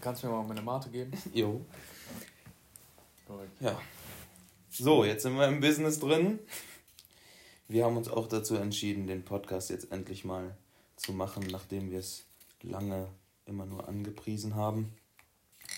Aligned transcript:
Kannst 0.00 0.22
du 0.22 0.28
mir 0.28 0.34
mal 0.34 0.46
meine 0.46 0.62
Mate 0.62 0.90
geben? 0.90 1.12
Jo. 1.34 1.64
Ja. 3.60 3.80
So, 4.70 5.04
jetzt 5.04 5.22
sind 5.22 5.36
wir 5.36 5.46
im 5.46 5.60
Business 5.60 6.00
drin. 6.00 6.40
Wir 7.68 7.84
haben 7.84 7.96
uns 7.96 8.08
auch 8.08 8.26
dazu 8.26 8.56
entschieden, 8.56 9.06
den 9.06 9.24
Podcast 9.24 9.70
jetzt 9.70 9.92
endlich 9.92 10.24
mal 10.24 10.56
zu 10.96 11.12
machen, 11.12 11.46
nachdem 11.50 11.92
wir 11.92 12.00
es 12.00 12.24
lange 12.62 13.06
immer 13.46 13.66
nur 13.66 13.86
angepriesen 13.88 14.56
haben. 14.56 14.92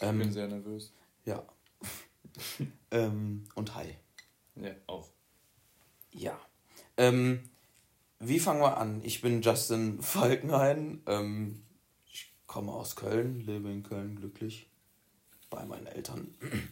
Ähm, 0.01 0.21
ich 0.21 0.27
bin 0.27 0.33
sehr 0.33 0.49
nervös. 0.49 0.93
Ja. 1.27 1.43
ähm, 2.91 3.45
und 3.55 3.75
hi. 3.75 3.97
Ja, 4.57 4.71
auch. 4.87 5.11
Ja. 6.13 6.39
Ähm, 6.97 7.51
wie 8.19 8.39
fangen 8.39 8.61
wir 8.61 8.79
an? 8.79 9.01
Ich 9.05 9.21
bin 9.21 9.43
Justin 9.43 10.01
Falkenhayn. 10.01 11.03
Ähm, 11.07 11.63
komme 12.53 12.71
aus 12.71 12.97
Köln, 12.97 13.47
lebe 13.47 13.71
in 13.71 13.83
Köln 13.83 14.15
glücklich 14.15 14.69
bei 15.49 15.65
meinen 15.65 15.87
Eltern. 15.87 16.35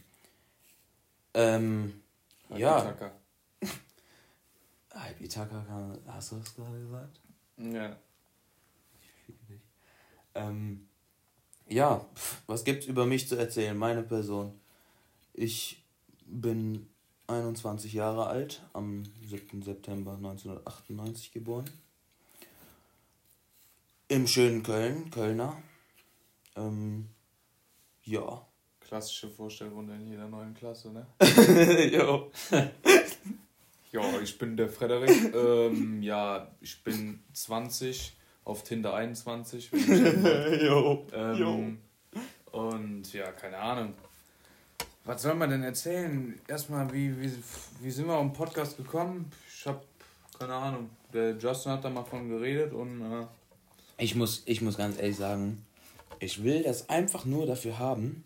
ähm, 1.35 2.03
ja. 2.55 2.95
Halbitaka, 4.95 5.97
hast 6.07 6.33
du 6.33 6.37
das 6.37 6.55
gerade 6.55 6.81
gesagt? 6.81 7.21
Ja. 7.57 7.97
Ähm, 10.35 10.87
ja, 11.67 12.05
was 12.47 12.65
gibt's 12.65 12.85
über 12.85 13.07
mich 13.07 13.27
zu 13.27 13.37
erzählen? 13.37 13.77
Meine 13.77 14.03
Person. 14.03 14.61
Ich 15.33 15.83
bin 16.27 16.91
21 17.27 17.95
Jahre 17.95 18.27
alt, 18.27 18.61
am 18.75 19.05
7. 19.27 19.63
September 19.63 20.13
1998 20.13 21.33
geboren. 21.33 21.71
Im 24.09 24.27
schönen 24.27 24.63
Köln, 24.63 25.11
Kölner. 25.11 25.57
Ähm, 26.57 27.09
ja. 28.03 28.47
Klassische 28.81 29.29
Vorstellrunde 29.29 29.95
in 29.95 30.07
jeder 30.09 30.29
neuen 30.29 30.55
Klasse, 30.55 30.91
ne? 30.91 31.07
jo. 31.93 32.31
ja, 33.93 34.21
ich 34.21 34.37
bin 34.39 34.57
der 34.57 34.69
Frederik. 34.69 35.35
ähm, 35.35 36.03
ja, 36.03 36.51
ich 36.61 36.83
bin 36.83 37.23
20, 37.33 38.17
auf 38.45 38.65
Tinder 38.65 38.95
21. 38.95 39.71
jo. 40.63 41.07
Ähm, 41.13 41.37
jo. 41.37 42.59
Und 42.59 43.13
ja, 43.13 43.31
keine 43.33 43.59
Ahnung. 43.59 43.95
Was 45.05 45.23
soll 45.23 45.35
man 45.35 45.51
denn 45.51 45.63
erzählen? 45.63 46.39
Erstmal, 46.49 46.93
wie, 46.93 47.21
wie, 47.21 47.33
wie 47.81 47.91
sind 47.91 48.07
wir 48.07 48.15
am 48.15 48.33
Podcast 48.33 48.77
gekommen? 48.77 49.31
Ich 49.49 49.67
hab 49.67 49.85
keine 50.39 50.55
Ahnung. 50.55 50.91
Der 51.13 51.37
Justin 51.37 51.73
hat 51.73 51.85
da 51.85 51.91
mal 51.91 52.05
von 52.05 52.29
geredet 52.29 52.73
und. 52.73 53.01
Äh 53.01 53.27
ich, 53.99 54.15
muss, 54.15 54.43
ich 54.47 54.63
muss 54.63 54.77
ganz 54.77 54.99
ehrlich 54.99 55.17
sagen, 55.17 55.65
ich 56.19 56.43
will 56.43 56.63
das 56.63 56.89
einfach 56.89 57.25
nur 57.25 57.47
dafür 57.47 57.79
haben, 57.79 58.25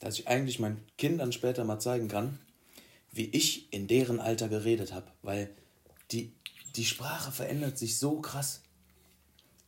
dass 0.00 0.18
ich 0.18 0.28
eigentlich 0.28 0.58
meinen 0.58 0.84
Kindern 0.98 1.32
später 1.32 1.64
mal 1.64 1.78
zeigen 1.78 2.08
kann, 2.08 2.38
wie 3.12 3.26
ich 3.26 3.72
in 3.72 3.86
deren 3.86 4.20
Alter 4.20 4.48
geredet 4.48 4.92
habe. 4.92 5.06
Weil 5.22 5.50
die, 6.10 6.32
die 6.76 6.84
Sprache 6.84 7.30
verändert 7.30 7.78
sich 7.78 7.98
so 7.98 8.20
krass 8.20 8.62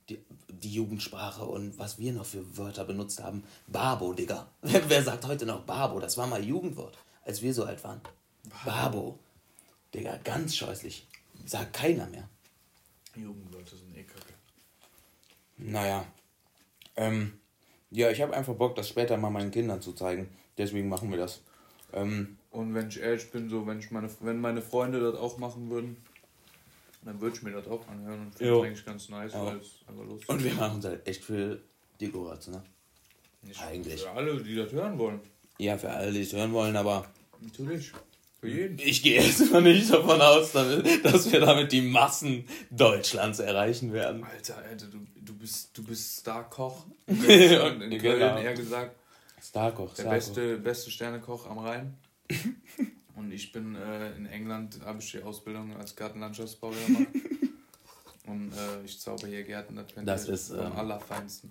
die, 0.09 0.19
die 0.49 0.73
Jugendsprache 0.73 1.45
und 1.45 1.79
was 1.79 1.99
wir 1.99 2.13
noch 2.13 2.27
für 2.27 2.57
Wörter 2.57 2.85
benutzt 2.85 3.23
haben. 3.23 3.45
Babo, 3.67 4.13
Digga. 4.13 4.49
Wer 4.63 5.03
sagt 5.03 5.27
heute 5.27 5.47
noch 5.47 5.63
Babo? 5.63 6.01
Das 6.01 6.17
war 6.17 6.27
mal 6.27 6.45
Jugendwort, 6.45 6.99
als 7.23 7.43
wir 7.43 7.55
so 7.55 7.65
alt 7.65 7.83
waren. 7.85 8.01
Babo. 8.65 9.19
Digga, 9.95 10.17
ganz 10.19 10.57
scheußlich. 10.57 11.07
Sagt 11.47 11.75
keiner 11.75 12.07
mehr. 12.07 12.29
Jugendwörter 13.15 13.77
sind 13.77 13.97
eh 13.97 14.03
kacke. 14.03 14.35
Naja. 15.57 16.07
Ähm, 16.97 17.39
ja, 17.91 18.11
ich 18.11 18.21
habe 18.21 18.35
einfach 18.35 18.55
Bock, 18.55 18.75
das 18.75 18.89
später 18.89 19.17
mal 19.17 19.31
meinen 19.31 19.51
Kindern 19.51 19.81
zu 19.81 19.93
zeigen. 19.93 20.29
Deswegen 20.59 20.89
machen 20.89 21.11
wir 21.11 21.19
das. 21.19 21.43
Ähm, 21.93 22.37
und 22.51 22.75
wenn 22.75 22.89
ich 22.89 23.01
ehrlich 23.01 23.31
bin, 23.31 23.49
so, 23.49 23.67
wenn, 23.67 23.79
ich 23.79 23.91
meine, 23.91 24.09
wenn 24.21 24.41
meine 24.41 24.63
Freunde 24.63 25.01
das 25.01 25.15
auch 25.15 25.39
machen 25.39 25.71
würden, 25.71 25.97
dann 27.03 27.21
würde 27.21 27.37
ich 27.37 27.43
mir 27.43 27.53
das 27.53 27.67
auch 27.69 27.87
anhören 27.89 28.23
und 28.23 28.35
finde 28.35 28.59
es 28.59 28.65
eigentlich 28.65 28.87
ganz 28.87 29.09
nice, 29.09 29.33
ja. 29.33 29.45
weil 29.45 29.59
es 29.59 29.81
einfach 29.87 30.05
lustig 30.05 30.29
Und 30.29 30.45
wir 30.45 30.55
machen 30.55 30.79
es 30.79 30.85
halt 30.87 31.07
echt 31.07 31.25
für 31.25 31.61
die 32.01 32.11
Goratze, 32.11 32.51
ne? 32.51 32.63
Nicht 33.43 33.63
eigentlich. 33.63 34.03
Für 34.03 34.11
alle, 34.11 34.43
die 34.43 34.57
das 34.57 34.73
hören 34.73 34.99
wollen. 34.99 35.21
Ja, 35.59 35.77
für 35.77 35.91
alle, 35.91 36.13
die 36.13 36.23
es 36.23 36.33
hören 36.33 36.53
wollen, 36.53 36.77
aber. 36.77 37.07
Natürlich. 37.41 37.93
Für 38.45 38.51
jeden. 38.51 38.79
Ich 38.79 39.03
gehe 39.03 39.23
jetzt 39.23 39.51
mal 39.51 39.63
nicht 39.63 39.91
davon 39.91 40.21
aus, 40.21 40.53
dass 40.53 41.33
wir 41.33 41.41
damit 41.41 41.73
die 41.73 41.81
Massen 41.81 42.47
Deutschlands 42.71 43.39
erreichen 43.39 43.95
werden. 43.95 44.23
Alter, 44.23 44.59
Alter, 44.59 44.87
du, 44.89 44.99
du 45.17 45.35
bist, 45.35 45.71
du 45.73 45.83
bist 45.83 46.21
Starkoch. 46.21 46.85
in 47.07 47.17
Köln 47.23 48.01
genau. 48.01 48.37
eher 48.37 48.53
gesagt. 48.53 48.97
Starkoch, 49.43 49.95
Der 49.95 50.03
Starkoch. 50.03 50.11
beste, 50.11 50.59
beste 50.59 50.91
Sternekoch 50.91 51.49
am 51.49 51.59
Rhein. 51.61 51.97
Und 53.17 53.33
ich 53.33 53.51
bin 53.51 53.77
äh, 53.77 54.15
in 54.15 54.27
England, 54.27 54.79
habe 54.85 54.99
ich 54.99 55.11
die 55.11 55.23
Ausbildung 55.23 55.75
als 55.79 55.97
Gartenlandschaftsbauer 55.97 56.75
gemacht. 56.87 57.07
Und 58.27 58.53
äh, 58.53 58.85
ich 58.85 59.01
zauber 59.01 59.27
hier 59.27 59.45
Gärten, 59.45 59.77
das, 59.77 60.27
das 60.27 60.29
ist 60.29 60.51
am 60.51 60.73
ähm, 60.73 60.79
allerfeinsten. 60.79 61.49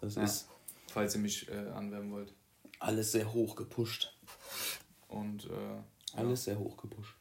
Das 0.00 0.14
ja, 0.14 0.22
ist. 0.22 0.46
Falls 0.86 1.16
ihr 1.16 1.20
mich 1.20 1.48
äh, 1.48 1.70
anwerben 1.70 2.12
wollt. 2.12 2.32
Alles 2.78 3.10
sehr 3.10 3.32
hoch 3.32 3.56
gepusht. 3.56 4.16
Und. 5.08 5.50
Alles 6.14 6.46
ja. 6.46 6.52
sehr 6.52 6.58
hoch 6.58 6.76
gepusht. 6.76 7.14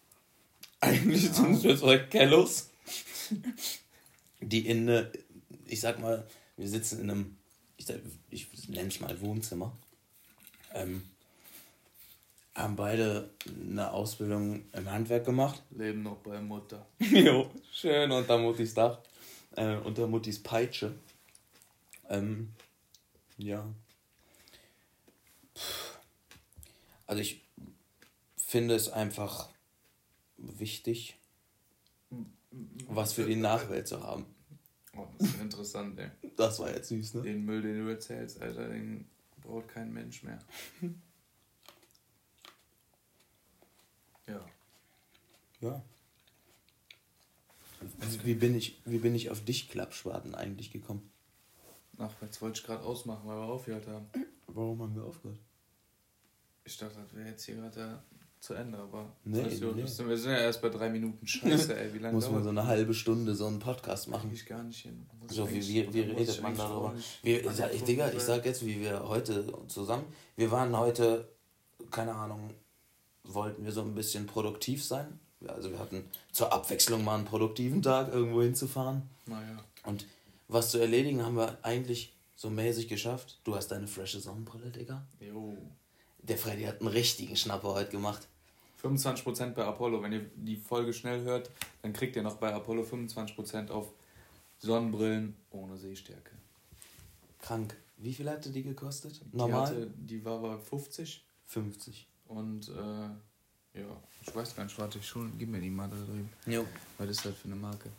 Eigentlich 0.80 1.24
ja. 1.24 1.32
sind 1.32 1.62
wir 1.62 1.76
zwei 1.76 1.98
Kellos, 1.98 2.70
die 4.40 4.66
in, 4.66 5.06
ich 5.66 5.80
sag 5.80 6.00
mal, 6.00 6.26
wir 6.56 6.68
sitzen 6.68 7.00
in 7.00 7.10
einem, 7.10 7.36
ich, 8.30 8.48
ich 8.52 8.68
nenne 8.68 8.88
es 8.88 9.00
mal 9.00 9.20
Wohnzimmer. 9.20 9.76
Ähm, 10.72 11.02
haben 12.54 12.76
beide 12.76 13.30
eine 13.46 13.92
Ausbildung 13.92 14.64
im 14.72 14.90
Handwerk 14.90 15.24
gemacht. 15.24 15.62
Leben 15.70 16.02
noch 16.02 16.16
bei 16.18 16.40
Mutter. 16.40 16.86
jo, 16.98 17.50
schön 17.72 18.10
unter 18.10 18.38
Muttis 18.38 18.74
Dach. 18.74 18.98
Äh, 19.56 19.76
unter 19.76 20.06
Muttis 20.06 20.42
Peitsche. 20.42 20.94
Ähm, 22.08 22.52
ja. 23.38 23.66
Also 27.06 27.22
ich 27.22 27.42
finde 28.50 28.74
es 28.74 28.88
einfach 28.88 29.48
wichtig, 30.36 31.16
was 32.88 33.12
für 33.12 33.24
die 33.24 33.36
Nachwelt 33.36 33.86
zu 33.86 34.02
haben. 34.02 34.26
Oh, 34.96 35.06
das 35.18 35.28
ist 35.28 35.40
interessant, 35.40 35.98
ey. 36.00 36.10
Das 36.36 36.58
war 36.58 36.68
jetzt 36.68 36.88
süß, 36.88 37.14
ne? 37.14 37.22
Den 37.22 37.44
Müll, 37.44 37.62
den 37.62 37.84
du 37.84 37.90
erzählst, 37.90 38.42
Alter, 38.42 38.68
den 38.68 39.08
braucht 39.40 39.68
kein 39.68 39.92
Mensch 39.92 40.22
mehr. 40.22 40.38
Ja. 44.26 44.46
Ja. 45.60 45.82
Also 48.00 48.24
wie, 48.24 48.34
bin 48.34 48.54
ich, 48.54 48.80
wie 48.84 48.98
bin 48.98 49.16
ich 49.16 49.28
auf 49.30 49.44
dich, 49.44 49.68
Klappschwaden, 49.68 50.36
eigentlich 50.36 50.70
gekommen? 50.70 51.10
Ach, 51.98 52.14
jetzt 52.22 52.40
wollte 52.40 52.60
ich 52.60 52.64
gerade 52.64 52.84
ausmachen, 52.84 53.26
weil 53.26 53.38
wir 53.38 53.46
aufgehört 53.46 53.88
haben. 53.88 54.06
Warum 54.46 54.82
haben 54.82 54.94
wir 54.94 55.04
aufgehört? 55.04 55.40
Ich 56.62 56.76
dachte, 56.76 57.00
das 57.00 57.12
wäre 57.12 57.30
jetzt 57.30 57.44
hier 57.44 57.56
gerade 57.56 58.00
zu 58.40 58.54
Ende, 58.54 58.78
aber 58.78 59.04
nee, 59.24 59.42
nee. 59.42 59.60
wir 59.60 59.86
sind 60.16 60.32
ja 60.32 60.38
erst 60.38 60.62
bei 60.62 60.70
drei 60.70 60.88
Minuten. 60.88 61.26
Scheiße, 61.26 61.78
ey, 61.78 61.92
wie 61.92 61.98
lange 61.98 62.14
Muss 62.14 62.30
man 62.30 62.42
so 62.42 62.48
eine 62.48 62.66
halbe 62.66 62.94
Stunde 62.94 63.34
so 63.34 63.46
einen 63.46 63.58
Podcast 63.58 64.08
machen? 64.08 64.30
Ich 64.32 64.46
gar 64.46 64.62
nicht 64.62 64.80
hin. 64.80 65.06
so, 65.28 65.48
wie, 65.50 65.60
wie, 65.68 65.92
wie 65.92 66.00
redet 66.00 66.42
man 66.42 66.56
darüber? 66.56 66.94
Wir, 67.22 67.44
ich, 67.72 67.82
Digga, 67.84 68.10
ich 68.10 68.22
sag 68.22 68.46
jetzt, 68.46 68.64
wie 68.64 68.80
wir 68.80 69.06
heute 69.06 69.46
zusammen, 69.68 70.04
wir 70.36 70.50
waren 70.50 70.76
heute, 70.76 71.28
keine 71.90 72.14
Ahnung, 72.14 72.50
wollten 73.24 73.62
wir 73.64 73.72
so 73.72 73.82
ein 73.82 73.94
bisschen 73.94 74.26
produktiv 74.26 74.82
sein. 74.82 75.20
Also 75.46 75.70
wir 75.70 75.78
hatten 75.78 76.04
zur 76.32 76.52
Abwechslung 76.52 77.04
mal 77.04 77.16
einen 77.16 77.26
produktiven 77.26 77.82
Tag, 77.82 78.12
irgendwo 78.12 78.42
hinzufahren. 78.42 79.02
Naja. 79.26 79.58
Und 79.84 80.06
was 80.48 80.70
zu 80.70 80.78
erledigen 80.78 81.24
haben 81.24 81.36
wir 81.36 81.58
eigentlich 81.62 82.14
so 82.36 82.48
mäßig 82.48 82.88
geschafft. 82.88 83.38
Du 83.44 83.54
hast 83.54 83.68
deine 83.68 83.86
frische 83.86 84.18
Sonnenbrille, 84.18 84.70
Digga. 84.70 85.06
Jo. 85.20 85.56
Der 86.22 86.38
Freddy 86.38 86.64
hat 86.64 86.80
einen 86.80 86.88
richtigen 86.88 87.36
Schnapper 87.36 87.74
heute 87.74 87.90
gemacht. 87.90 88.28
25% 88.82 89.50
bei 89.50 89.64
Apollo. 89.64 90.02
Wenn 90.02 90.12
ihr 90.12 90.30
die 90.36 90.56
Folge 90.56 90.92
schnell 90.92 91.22
hört, 91.22 91.50
dann 91.82 91.92
kriegt 91.92 92.16
ihr 92.16 92.22
noch 92.22 92.36
bei 92.36 92.52
Apollo 92.52 92.82
25% 92.84 93.70
auf 93.70 93.88
Sonnenbrillen 94.58 95.36
ohne 95.50 95.76
Sehstärke. 95.76 96.30
Krank. 97.40 97.76
Wie 97.96 98.14
viel 98.14 98.28
hatte 98.30 98.50
die 98.50 98.62
gekostet? 98.62 99.20
Normal? 99.32 99.74
Die, 99.74 99.80
hatte, 99.80 99.90
die 99.96 100.24
war 100.24 100.38
bei 100.40 100.58
50. 100.58 101.24
50. 101.46 102.06
Und 102.28 102.68
äh, 102.68 103.80
ja, 103.80 104.02
ich 104.22 104.34
weiß 104.34 104.56
gar 104.56 104.64
nicht, 104.64 104.78
warte, 104.78 105.02
schon, 105.02 105.32
gib 105.38 105.48
mir 105.48 105.60
die 105.60 105.70
mal 105.70 105.88
da 105.88 105.96
drüben. 105.96 106.30
Jo. 106.46 106.64
Was 106.98 107.10
ist 107.10 107.24
das 107.26 107.34
für 107.34 107.46
eine 107.46 107.56
Marke? 107.56 107.90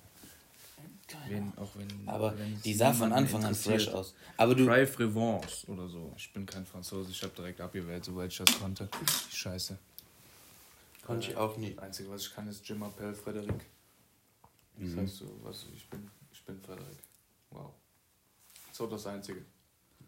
Wenn, 1.28 1.58
auch 1.58 1.70
wenn, 1.76 2.08
aber 2.08 2.38
wenn 2.38 2.62
die 2.62 2.74
sah 2.74 2.94
von 2.94 3.12
Anfang 3.12 3.44
an 3.44 3.56
fresh 3.56 3.88
aus. 3.90 4.14
Aber 4.38 4.56
du. 4.56 4.66
Drive 4.66 5.00
Revanche 5.00 5.68
oder 5.68 5.88
so. 5.88 6.14
Ich 6.18 6.32
bin 6.34 6.46
kein 6.46 6.66
Franzose, 6.66 7.12
ich 7.12 7.22
habe 7.24 7.34
direkt 7.36 7.62
abgewählt, 7.62 8.06
soweit 8.06 8.32
ich 8.32 8.38
das 8.38 8.60
konnte. 8.60 8.90
Scheiße. 9.32 9.78
Konnte 11.06 11.32
ich 11.32 11.38
auch 11.38 11.58
nie. 11.58 11.74
Das 11.74 11.84
Einzige, 11.84 12.12
was 12.12 12.22
ich 12.22 12.34
kann, 12.34 12.48
ist 12.48 12.68
Jim 12.68 12.84
Appel 12.84 13.14
Frederik. 13.14 13.66
Das 14.78 14.90
mhm. 14.90 15.00
heißt 15.00 15.16
so, 15.18 15.26
was, 15.44 15.66
ich 15.76 15.90
bin, 15.90 16.10
ich 16.32 16.44
bin 16.44 16.60
Frederik. 16.60 16.98
Wow. 17.50 17.72
So 18.72 18.88
das 18.88 19.06
Einzige. 19.08 19.46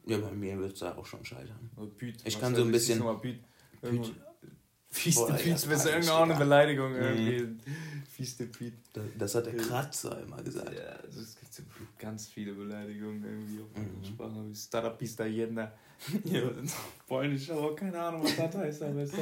Ja, 0.06 0.18
bei 0.18 0.32
mir 0.32 0.58
wird 0.60 0.74
es 0.74 0.80
da 0.80 0.96
auch 0.96 1.06
schon 1.06 1.24
scheitern. 1.24 1.70
Püt, 1.98 2.26
ich 2.26 2.40
kann 2.40 2.56
so 2.56 2.64
ein 2.64 2.72
bisschen. 2.72 3.00
sag 3.00 3.06
mal 3.06 4.02
Fieste 4.94 5.34
Püt, 5.34 5.54
das 5.54 5.66
ist 5.66 5.86
irgendeine. 5.86 6.36
Beleidigung 6.36 6.92
Mhm. 6.94 7.02
irgendwie. 7.02 7.58
Fieste 8.12 8.46
Püt. 8.46 8.74
Das, 8.94 9.04
das 9.18 9.36
hat 9.36 9.46
der 9.48 9.58
Kratzer 9.58 10.22
immer 10.22 10.42
gesagt. 10.44 10.72
Ja, 10.74 10.84
also 11.04 11.20
es 11.22 11.36
gibt 11.36 11.52
so 11.54 11.64
ganz 11.98 12.28
viele 12.28 12.54
Beleidigungen 12.54 13.24
irgendwie 13.24 13.62
auf 13.64 13.76
Mhm. 13.76 13.98
mhm. 14.00 14.04
Sprache. 14.06 14.46
wie 14.50 14.56
Starapista 14.56 15.26
jedna. 15.26 15.72
Ja. 16.26 16.42
Polnisch, 17.08 17.50
aber 17.50 17.76
keine 17.76 18.00
Ahnung, 18.00 18.24
was 18.24 18.36
das 18.36 18.56
heißt. 18.56 18.84
Aber, 18.84 19.02
ist 19.02 19.14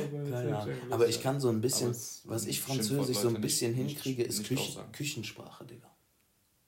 Ahnung. 0.60 0.76
Aber 0.90 1.08
ich 1.08 1.22
kann 1.22 1.40
so 1.40 1.50
ein 1.50 1.62
bisschen, 1.62 1.90
Aber 1.90 2.34
was 2.36 2.46
ich 2.48 2.60
Französisch 2.60 3.18
so 3.18 3.30
ein 3.30 3.40
bisschen 3.40 3.74
nicht- 3.76 3.90
hinkriege, 4.04 4.24
ist 4.24 4.44
Küchen. 4.46 4.82
Küchensprache, 4.92 5.64
Digga. 5.66 5.88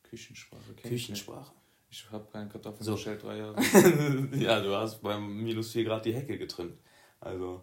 Küchensprache. 0.03 0.73
kenn 0.75 0.93
ich. 0.93 1.01
Küchensprache. 1.03 1.51
Ich 1.89 2.09
habe 2.11 2.25
keine 2.31 2.47
Kartoffeln 2.49 2.83
So. 2.85 2.95
drei 3.21 3.37
Jahre. 3.37 3.55
ja, 4.35 4.61
du 4.61 4.73
hast 4.75 5.01
beim 5.01 5.43
minus 5.43 5.71
4 5.71 5.83
Grad 5.83 6.05
die 6.05 6.13
Hecke 6.13 6.37
getrimmt. 6.37 6.77
Also. 7.19 7.61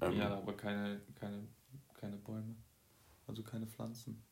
Ähm, 0.00 0.16
ja, 0.18 0.36
aber 0.36 0.56
keine, 0.56 1.00
keine, 1.14 1.46
keine 1.94 2.16
Bäume. 2.16 2.54
Also 3.26 3.42
keine 3.42 3.66
Pflanzen. 3.66 4.22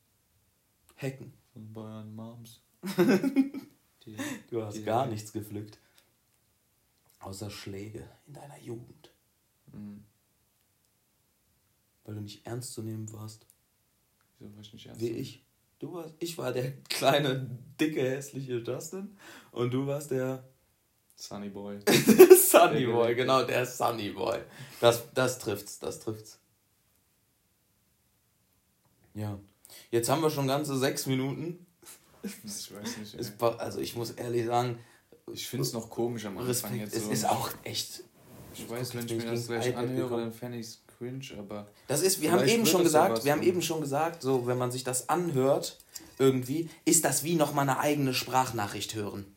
Hecken. 0.96 1.32
Sondern 1.52 1.72
bei 1.72 1.80
euren 1.82 2.14
Moms. 2.14 2.60
Die, 4.04 4.16
Du 4.50 4.62
hast 4.62 4.76
die 4.76 4.82
gar 4.82 5.02
Hecke. 5.04 5.12
nichts 5.14 5.32
gepflückt. 5.32 5.78
Außer 7.20 7.48
Schläge 7.50 8.06
in 8.26 8.34
deiner 8.34 8.58
Jugend. 8.60 9.10
Mhm. 9.72 10.04
Weil 12.04 12.16
du 12.16 12.20
nicht 12.20 12.46
ernst 12.46 12.74
zu 12.74 12.82
nehmen 12.82 13.10
warst. 13.12 13.46
Wieso 14.38 14.52
war 14.52 14.60
ich 14.60 14.72
nicht 14.74 14.86
ernst? 14.86 15.00
Wie 15.00 15.08
ich. 15.08 15.42
Du 15.78 15.94
warst, 15.94 16.14
ich 16.18 16.36
war 16.36 16.52
der 16.52 16.76
kleine, 16.82 17.48
dicke, 17.80 18.02
hässliche 18.02 18.58
Justin. 18.58 19.16
Und 19.52 19.72
du 19.72 19.86
warst 19.86 20.10
der 20.10 20.46
Sunny 21.16 21.48
Boy. 21.48 21.78
Sunny 22.36 22.86
Boy, 22.86 23.14
genau, 23.14 23.44
der 23.44 23.66
Sunny 23.66 24.10
Boy. 24.10 24.38
Das, 24.80 25.02
das 25.14 25.38
trifft's, 25.38 25.78
das 25.78 26.00
trifft's. 26.00 26.38
Ja. 29.14 29.38
Jetzt 29.90 30.08
haben 30.08 30.22
wir 30.22 30.30
schon 30.30 30.46
ganze 30.46 30.76
sechs 30.76 31.06
Minuten. 31.06 31.66
Ich 32.22 32.74
weiß 32.74 32.96
nicht. 32.98 33.14
Es 33.14 33.32
also 33.40 33.80
ich 33.80 33.96
muss 33.96 34.12
ehrlich 34.12 34.46
sagen, 34.46 34.78
Ich 35.32 35.46
finde 35.46 35.62
es 35.62 35.72
noch 35.72 35.88
komisch 35.88 36.24
am 36.26 36.38
Anfang 36.38 36.48
Respekt, 36.48 36.76
jetzt. 36.76 36.96
es 36.96 37.04
so. 37.04 37.10
ist 37.10 37.28
auch 37.28 37.50
echt. 37.62 38.04
Ich 38.54 38.68
weiß, 38.68 38.94
wenn 38.94 39.06
ich 39.06 39.12
mir 39.12 39.30
das 39.30 39.46
gleich 39.46 39.76
anhöre, 39.76 40.20
dann 40.20 40.32
fände 40.32 40.58
ich 40.58 40.66
es 40.66 40.82
cringe, 40.98 41.38
aber. 41.38 41.68
Das 41.88 42.02
ist, 42.02 42.20
wir 42.20 42.32
haben 42.32 42.46
eben 42.46 42.66
schon 42.66 42.82
gesagt, 42.82 43.24
wir 43.24 43.32
haben 43.32 43.42
eben 43.42 43.62
schon 43.62 43.80
gesagt, 43.80 44.22
so 44.22 44.46
wenn 44.46 44.58
man 44.58 44.70
sich 44.70 44.84
das 44.84 45.08
anhört, 45.08 45.78
irgendwie, 46.18 46.70
ist 46.84 47.04
das 47.04 47.24
wie 47.24 47.34
nochmal 47.34 47.68
eine 47.68 47.78
eigene 47.78 48.14
Sprachnachricht 48.14 48.94
hören. 48.94 49.33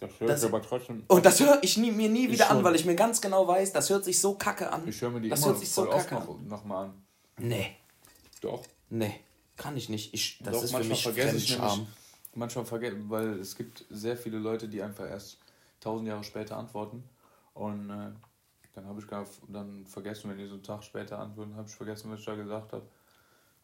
Das 0.00 0.20
hört 0.20 0.30
Das- 0.30 0.44
aber 0.44 0.62
trotzdem. 0.62 1.04
Und 1.08 1.26
das 1.26 1.40
höre 1.40 1.58
ich 1.62 1.76
nie, 1.76 1.90
mir 1.90 2.08
nie 2.08 2.26
Ich 2.26 2.32
wieder 2.32 2.50
an, 2.50 2.58
schon. 2.58 2.64
weil 2.64 2.76
ich 2.76 2.84
mir 2.84 2.94
ganz 2.94 3.20
genau 3.20 3.46
weiß, 3.48 3.72
das 3.72 3.90
hört 3.90 4.04
sich 4.04 4.20
so 4.20 4.34
kacke 4.34 4.70
an. 4.72 4.86
Ich 4.86 5.00
höre 5.00 5.10
mir 5.10 5.20
die 5.20 5.28
das 5.28 5.40
immer 5.40 5.48
hört 5.48 5.58
sich 5.58 5.70
so 5.70 5.90
oft 5.90 6.08
kacke 6.08 6.24
noch, 6.26 6.40
noch 6.40 6.64
mal 6.64 6.84
an. 6.86 7.02
Nee, 7.38 7.76
Doch. 8.40 8.64
nee, 8.90 9.20
kann 9.56 9.76
ich 9.76 9.88
nicht. 9.88 10.14
Ich, 10.14 10.38
das 10.38 10.54
Doch, 10.54 10.62
ist 10.64 10.70
für 10.70 10.76
manchmal 10.76 10.90
mich 10.94 11.02
vergesse 11.02 11.36
ich 11.36 11.56
Fremdscham. 11.56 11.86
manchmal 12.34 12.64
vergesse, 12.64 12.96
weil 13.08 13.40
es 13.40 13.56
gibt 13.56 13.84
sehr 13.90 14.16
viele 14.16 14.38
Leute, 14.38 14.68
die 14.68 14.82
einfach 14.82 15.08
erst 15.08 15.38
tausend 15.80 16.08
Jahre 16.08 16.22
später 16.24 16.56
antworten 16.56 17.02
und 17.54 17.90
äh, 17.90 18.10
dann 18.74 18.86
habe 18.86 19.00
ich 19.00 19.08
gar 19.08 19.26
dann 19.48 19.84
vergessen, 19.86 20.30
wenn 20.30 20.38
die 20.38 20.46
so 20.46 20.54
einen 20.54 20.62
Tag 20.62 20.84
später 20.84 21.18
antworten, 21.18 21.56
habe 21.56 21.68
ich 21.68 21.74
vergessen, 21.74 22.10
was 22.12 22.20
ich 22.20 22.26
da 22.26 22.36
gesagt 22.36 22.72
habe, 22.72 22.86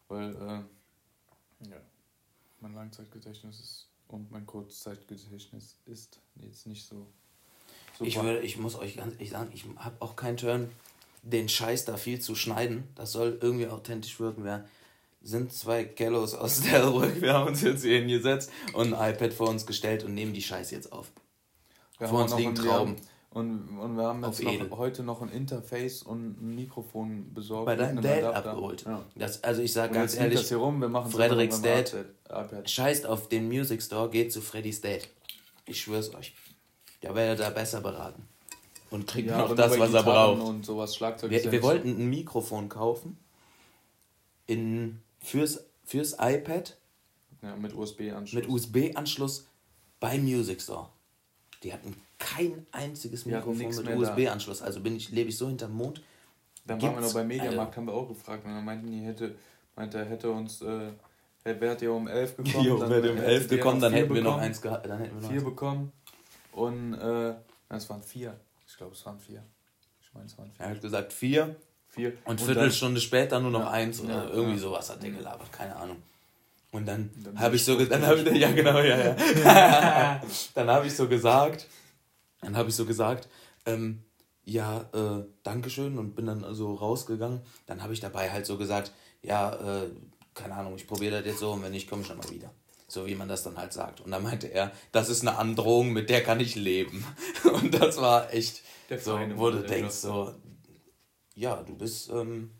weil 0.08 0.34
äh, 0.34 1.68
ja, 1.70 1.76
mein 2.60 2.74
Langzeitgedächtnis 2.74 3.60
ist 3.60 3.88
und 4.14 4.30
mein 4.30 4.46
Kurzzeitgedächtnis 4.46 5.76
ist 5.86 6.20
jetzt 6.36 6.66
nicht 6.66 6.86
so. 6.86 7.06
super. 7.98 8.08
Ich, 8.08 8.16
würde, 8.22 8.40
ich 8.40 8.56
muss 8.58 8.76
euch 8.76 8.96
ganz 8.96 9.14
ehrlich 9.14 9.30
sagen, 9.30 9.50
ich 9.52 9.64
habe 9.76 9.96
auch 10.00 10.16
keinen 10.16 10.36
Turn, 10.36 10.70
den 11.22 11.48
Scheiß 11.48 11.84
da 11.84 11.96
viel 11.96 12.20
zu 12.20 12.34
schneiden. 12.34 12.84
Das 12.94 13.12
soll 13.12 13.38
irgendwie 13.40 13.66
authentisch 13.68 14.18
wirken. 14.20 14.44
Wir 14.44 14.66
sind 15.22 15.52
zwei 15.52 15.84
Kellos 15.84 16.34
aus 16.34 16.60
Delbrück. 16.60 17.20
Wir 17.20 17.32
haben 17.34 17.48
uns 17.48 17.62
jetzt 17.62 17.82
hier 17.82 17.98
hingesetzt 17.98 18.50
und 18.74 18.92
ein 18.94 19.14
iPad 19.14 19.32
vor 19.32 19.48
uns 19.48 19.64
gestellt 19.66 20.04
und 20.04 20.14
nehmen 20.14 20.34
die 20.34 20.42
Scheiße 20.42 20.74
jetzt 20.74 20.92
auf. 20.92 21.10
Wir 21.98 22.08
Vor 22.08 22.22
uns 22.24 22.36
liegen 22.36 22.54
Trauben. 22.54 22.96
haben- 22.96 22.96
Und, 23.34 23.78
und 23.80 23.96
wir 23.96 24.04
haben 24.04 24.22
jetzt 24.24 24.42
noch, 24.44 24.78
heute 24.78 25.02
noch 25.02 25.20
ein 25.20 25.28
Interface 25.28 26.04
und 26.04 26.40
ein 26.40 26.54
Mikrofon 26.54 27.34
besorgt. 27.34 27.66
Bei 27.66 27.74
deinem 27.74 28.00
Dad 28.00 28.22
Adapter. 28.22 28.50
abgeholt. 28.50 28.84
Ja. 28.86 29.04
Das, 29.16 29.42
also 29.42 29.60
ich 29.60 29.72
sage 29.72 29.92
ganz 29.92 30.16
ehrlich, 30.16 30.38
das 30.38 30.48
hier 30.48 30.58
rum, 30.58 30.80
wir 30.80 30.88
machen 30.88 31.10
Fredericks 31.10 31.60
Dad 31.60 31.92
iPad. 32.28 32.70
scheißt 32.70 33.06
auf 33.06 33.28
den 33.28 33.48
Music 33.48 33.82
Store, 33.82 34.08
geht 34.08 34.32
zu 34.32 34.40
Freddy's 34.40 34.80
Dad. 34.80 35.08
Ich 35.66 35.80
schwör's 35.80 36.14
euch. 36.14 36.32
Der 37.02 37.16
wäre 37.16 37.34
da 37.34 37.50
besser 37.50 37.80
beraten. 37.80 38.22
Und 38.90 39.08
kriegt 39.08 39.28
Ja, 39.28 39.38
noch 39.38 39.56
das, 39.56 39.72
was 39.80 39.92
er 39.92 40.02
Gitarren 40.02 40.38
braucht. 40.38 40.48
Und 40.48 40.64
sowas, 40.64 40.94
Schlagzeug 40.94 41.30
Wir, 41.32 41.50
wir 41.50 41.62
wollten 41.64 41.88
ein 41.88 42.08
Mikrofon 42.08 42.68
kaufen 42.68 43.18
in, 44.46 45.00
fürs, 45.18 45.64
fürs 45.84 46.12
iPad 46.20 46.76
Ja, 47.42 47.56
mit 47.56 47.74
USB-Anschluss. 47.74 48.42
mit 48.42 48.48
USB-Anschluss 48.48 49.48
bei 49.98 50.18
Music 50.18 50.62
Store. 50.62 50.88
Die 51.64 51.72
hatten 51.72 51.96
kein 52.24 52.66
einziges 52.72 53.26
Mikrofon 53.26 53.58
mit. 53.58 53.96
USB-Anschluss. 53.96 54.62
Also 54.62 54.80
bin 54.80 54.96
ich, 54.96 55.10
lebe 55.10 55.28
ich 55.28 55.36
so 55.36 55.48
hinterm 55.48 55.72
Mond. 55.72 56.02
Dann 56.66 56.80
waren 56.80 56.94
wir 56.94 57.00
noch 57.02 57.12
beim 57.12 57.26
Mediamarkt, 57.28 57.58
Alter. 57.58 57.76
haben 57.76 57.86
wir 57.86 57.92
auch 57.94 58.08
gefragt. 58.08 58.44
Und 58.46 58.52
dann 58.54 58.64
meinten 58.64 58.90
die, 58.90 59.00
hätte, 59.04 59.34
meinte, 59.76 59.98
er 59.98 60.06
hätte 60.06 60.30
uns, 60.30 60.62
äh, 60.62 60.92
wäre 61.44 61.76
ja 61.80 61.90
um 61.90 62.08
11 62.08 62.36
gekommen. 62.38 62.64
Jo, 62.64 62.78
dann 62.78 62.90
wäre 62.90 63.10
um 63.10 63.16
hätte 63.18 63.26
11 63.28 63.48
der 63.48 63.56
gekommen, 63.58 63.80
dann 63.80 63.92
hätten 63.92 64.14
wir 64.14 64.22
noch 64.22 64.30
bekommen, 64.32 64.44
eins 64.46 64.62
gehabt. 64.62 64.86
Dann 64.86 64.98
hätten 64.98 65.14
wir 65.16 65.20
noch 65.22 65.28
Vier 65.28 65.36
eins. 65.40 65.44
bekommen. 65.44 65.92
Und, 66.52 66.94
äh, 66.94 67.34
es 67.68 67.90
waren 67.90 68.02
vier. 68.02 68.34
Ich 68.66 68.76
glaube, 68.76 68.94
es 68.94 69.04
waren 69.04 69.18
vier. 69.18 69.42
Ich 70.00 70.14
meine, 70.14 70.26
es 70.26 70.38
waren 70.38 70.50
vier. 70.50 70.64
Er 70.64 70.70
hat 70.70 70.80
gesagt 70.80 71.12
vier 71.12 71.56
Vier. 71.88 72.12
und, 72.24 72.40
dann- 72.40 72.46
Viertelstunde 72.46 73.00
später 73.00 73.40
nur 73.40 73.50
noch 73.50 73.60
Ja, 73.60 73.70
eins 73.70 74.00
oder 74.00 74.24
ja, 74.24 74.30
irgendwie 74.30 74.54
ja. 74.56 74.60
sowas 74.62 74.88
hat 74.90 75.02
der 75.02 75.10
gelabert, 75.10 75.52
keine 75.52 75.76
Ahnung. 75.76 75.96
Und 76.72 76.86
dann, 76.86 77.08
Dann 77.22 77.38
habe 77.38 77.54
ich 77.56 77.64
so 77.64 77.76
gesagt, 77.76 78.02
ja 78.34 78.50
genau, 78.52 78.78
ja, 78.80 78.96
ja. 78.98 80.20
dann 80.54 80.68
habe 80.70 80.86
ich 80.88 80.96
so 80.96 81.06
gesagt, 81.08 81.66
dann 82.44 82.56
habe 82.56 82.68
ich 82.68 82.76
so 82.76 82.84
gesagt, 82.86 83.28
ähm, 83.66 84.02
ja, 84.44 84.82
äh, 84.92 85.24
Dankeschön 85.42 85.98
und 85.98 86.14
bin 86.14 86.26
dann 86.26 86.54
so 86.54 86.74
rausgegangen. 86.74 87.40
Dann 87.66 87.82
habe 87.82 87.92
ich 87.92 88.00
dabei 88.00 88.30
halt 88.30 88.46
so 88.46 88.58
gesagt, 88.58 88.92
ja, 89.22 89.82
äh, 89.82 89.90
keine 90.34 90.54
Ahnung, 90.54 90.74
ich 90.76 90.86
probiere 90.86 91.18
das 91.18 91.26
jetzt 91.26 91.40
so 91.40 91.52
und 91.52 91.62
wenn 91.62 91.72
nicht, 91.72 91.88
komme 91.88 92.02
ich 92.02 92.08
dann 92.08 92.18
mal 92.18 92.30
wieder. 92.30 92.50
So 92.86 93.06
wie 93.06 93.14
man 93.14 93.28
das 93.28 93.42
dann 93.42 93.56
halt 93.56 93.72
sagt. 93.72 94.00
Und 94.02 94.10
dann 94.10 94.22
meinte 94.22 94.46
er, 94.46 94.70
das 94.92 95.08
ist 95.08 95.22
eine 95.22 95.38
Androhung, 95.38 95.92
mit 95.92 96.10
der 96.10 96.22
kann 96.22 96.38
ich 96.38 96.54
leben. 96.54 97.04
Und 97.44 97.74
das 97.74 97.96
war 97.96 98.32
echt 98.32 98.62
Der 98.90 99.00
so, 99.00 99.18
wo 99.36 99.50
du 99.50 99.62
denkst, 99.62 99.94
so, 99.94 100.34
ja, 101.34 101.56
du 101.62 101.74
bist 101.74 102.10
ähm, 102.10 102.50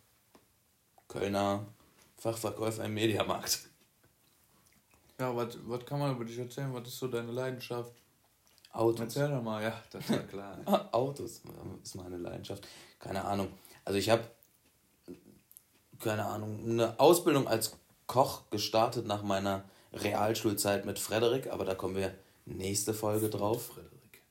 Kölner 1.08 1.66
Fachverkäufer 2.16 2.85
im 2.85 2.94
Mediamarkt. 2.94 3.68
Ja, 5.20 5.37
was 5.37 5.58
was 5.66 5.85
kann 5.85 6.00
man 6.00 6.16
über 6.16 6.25
dich 6.25 6.38
erzählen? 6.38 6.73
Was 6.73 6.88
ist 6.88 6.99
so 6.99 7.06
deine 7.06 7.30
Leidenschaft? 7.30 7.92
Autos. 8.75 9.00
Erzähl 9.00 9.28
doch 9.28 9.43
mal, 9.43 9.62
ja, 9.62 9.81
das 9.90 10.04
ist 10.04 10.11
ja 10.11 10.19
klar. 10.19 10.59
Autos 10.93 11.43
ist 11.83 11.95
meine 11.95 12.16
Leidenschaft. 12.16 12.66
Keine 12.99 13.25
Ahnung. 13.25 13.49
Also 13.85 13.99
ich 13.99 14.11
habe, 14.11 14.25
keine 16.00 16.25
Ahnung, 16.26 16.59
eine 16.64 16.99
Ausbildung 16.99 17.47
als 17.47 17.76
Koch 18.07 18.50
gestartet 18.50 19.07
nach 19.07 19.23
meiner 19.23 19.64
Realschulzeit 19.93 20.85
mit 20.85 20.99
Frederik, 20.99 21.52
aber 21.52 21.64
da 21.64 21.76
kommen 21.76 21.95
wir 21.95 22.14
nächste 22.47 22.95
Folge 22.95 23.31
drauf. 23.31 23.66
Frederik. 23.66 24.23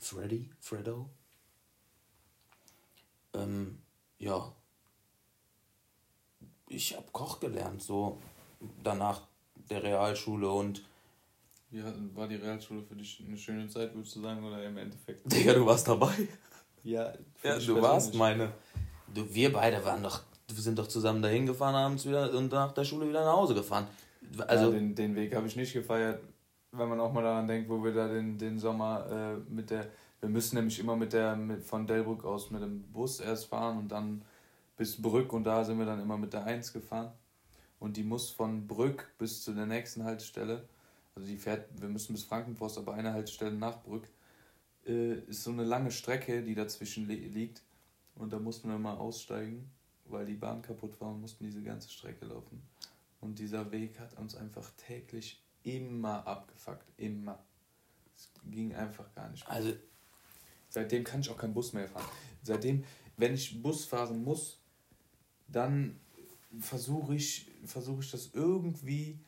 Freddy, 0.00 0.50
Freddo. 0.60 1.10
Ähm, 3.34 3.82
ja. 4.18 4.50
Ich 6.68 6.96
habe 6.96 7.06
Koch 7.12 7.38
gelernt, 7.38 7.82
so 7.82 8.18
danach 8.82 9.22
der 9.70 9.82
Realschule 9.82 10.50
und 10.50 10.82
Ja, 11.74 11.92
war 12.14 12.28
die 12.28 12.36
Realschule 12.36 12.82
für 12.82 12.94
dich 12.94 13.20
eine 13.26 13.36
schöne 13.36 13.68
Zeit, 13.68 13.92
würdest 13.94 14.14
du 14.14 14.20
sagen, 14.20 14.44
oder 14.44 14.64
im 14.64 14.76
Endeffekt? 14.76 15.20
Digga, 15.32 15.54
du 15.54 15.66
warst 15.66 15.88
dabei. 15.88 16.12
Ja, 16.84 17.12
Ja, 17.42 17.58
du 17.58 17.82
warst 17.82 18.14
meine. 18.14 18.52
Du, 19.12 19.26
wir 19.34 19.52
beide 19.52 19.84
waren 19.84 20.02
doch, 20.02 20.22
wir 20.46 20.62
sind 20.62 20.78
doch 20.78 20.86
zusammen 20.86 21.20
dahin 21.20 21.46
gefahren, 21.46 21.74
abends 21.74 22.06
wieder 22.06 22.32
und 22.32 22.52
nach 22.52 22.72
der 22.72 22.84
Schule 22.84 23.08
wieder 23.08 23.24
nach 23.24 23.32
Hause 23.32 23.54
gefahren. 23.54 23.88
Also, 24.32 24.44
Also 24.44 24.64
ja, 24.72 24.78
den, 24.78 24.94
den 24.94 25.16
Weg 25.16 25.34
habe 25.34 25.48
ich 25.48 25.56
nicht 25.56 25.72
gefeiert, 25.72 26.20
wenn 26.70 26.88
man 26.88 27.00
auch 27.00 27.12
mal 27.12 27.22
daran 27.24 27.48
denkt, 27.48 27.68
wo 27.68 27.82
wir 27.82 27.92
da 27.92 28.06
den, 28.06 28.38
den 28.38 28.58
Sommer 28.58 29.06
äh, 29.10 29.52
mit 29.52 29.70
der, 29.70 29.88
wir 30.20 30.28
müssen 30.28 30.54
nämlich 30.54 30.78
immer 30.78 30.94
mit 30.94 31.12
der, 31.12 31.34
mit, 31.34 31.64
von 31.64 31.88
Delbrück 31.88 32.24
aus 32.24 32.52
mit 32.52 32.62
dem 32.62 32.82
Bus 32.92 33.18
erst 33.18 33.46
fahren 33.46 33.78
und 33.78 33.88
dann 33.88 34.22
bis 34.76 35.00
Brück 35.00 35.32
und 35.32 35.42
da 35.42 35.64
sind 35.64 35.78
wir 35.78 35.86
dann 35.86 36.00
immer 36.00 36.18
mit 36.18 36.32
der 36.32 36.44
1 36.44 36.72
gefahren. 36.72 37.10
Und 37.80 37.96
die 37.96 38.04
muss 38.04 38.30
von 38.30 38.66
Brück 38.66 39.12
bis 39.18 39.42
zu 39.42 39.52
der 39.52 39.66
nächsten 39.66 40.04
Haltestelle, 40.04 40.62
also 41.14 41.28
die 41.28 41.36
fährt, 41.36 41.68
wir 41.80 41.88
müssen 41.88 42.12
bis 42.12 42.24
Frankenforst, 42.24 42.78
aber 42.78 42.94
eine 42.94 43.12
Haltestelle 43.12 43.54
nach 43.54 43.82
Brück, 43.82 44.08
äh, 44.86 45.20
ist 45.20 45.44
so 45.44 45.50
eine 45.50 45.64
lange 45.64 45.90
Strecke, 45.90 46.42
die 46.42 46.54
dazwischen 46.54 47.06
li 47.06 47.16
liegt. 47.16 47.62
Und 48.16 48.32
da 48.32 48.38
mussten 48.38 48.68
wir 48.68 48.78
mal 48.78 48.96
aussteigen, 48.96 49.70
weil 50.06 50.26
die 50.26 50.34
Bahn 50.34 50.62
kaputt 50.62 51.00
war 51.00 51.10
und 51.10 51.20
mussten 51.20 51.44
diese 51.44 51.62
ganze 51.62 51.90
Strecke 51.90 52.26
laufen. 52.26 52.62
Und 53.20 53.38
dieser 53.38 53.70
Weg 53.72 53.98
hat 53.98 54.16
uns 54.18 54.34
einfach 54.36 54.70
täglich 54.76 55.42
immer 55.62 56.26
abgefuckt. 56.26 56.86
Immer. 56.98 57.42
Es 58.14 58.30
ging 58.50 58.74
einfach 58.74 59.12
gar 59.14 59.30
nicht. 59.30 59.46
mehr. 59.46 59.56
also 59.56 59.72
Seitdem 60.74 61.04
kann 61.04 61.20
ich 61.20 61.30
auch 61.30 61.38
keinen 61.38 61.54
Bus 61.54 61.72
mehr 61.72 61.86
fahren. 61.86 62.08
Seitdem, 62.42 62.82
wenn 63.16 63.32
ich 63.32 63.62
Bus 63.62 63.84
fahren 63.84 64.24
muss, 64.24 64.58
dann 65.46 66.00
versuche 66.58 67.14
ich, 67.14 67.48
versuch 67.64 68.00
ich 68.00 68.10
das 68.10 68.30
irgendwie 68.32 69.20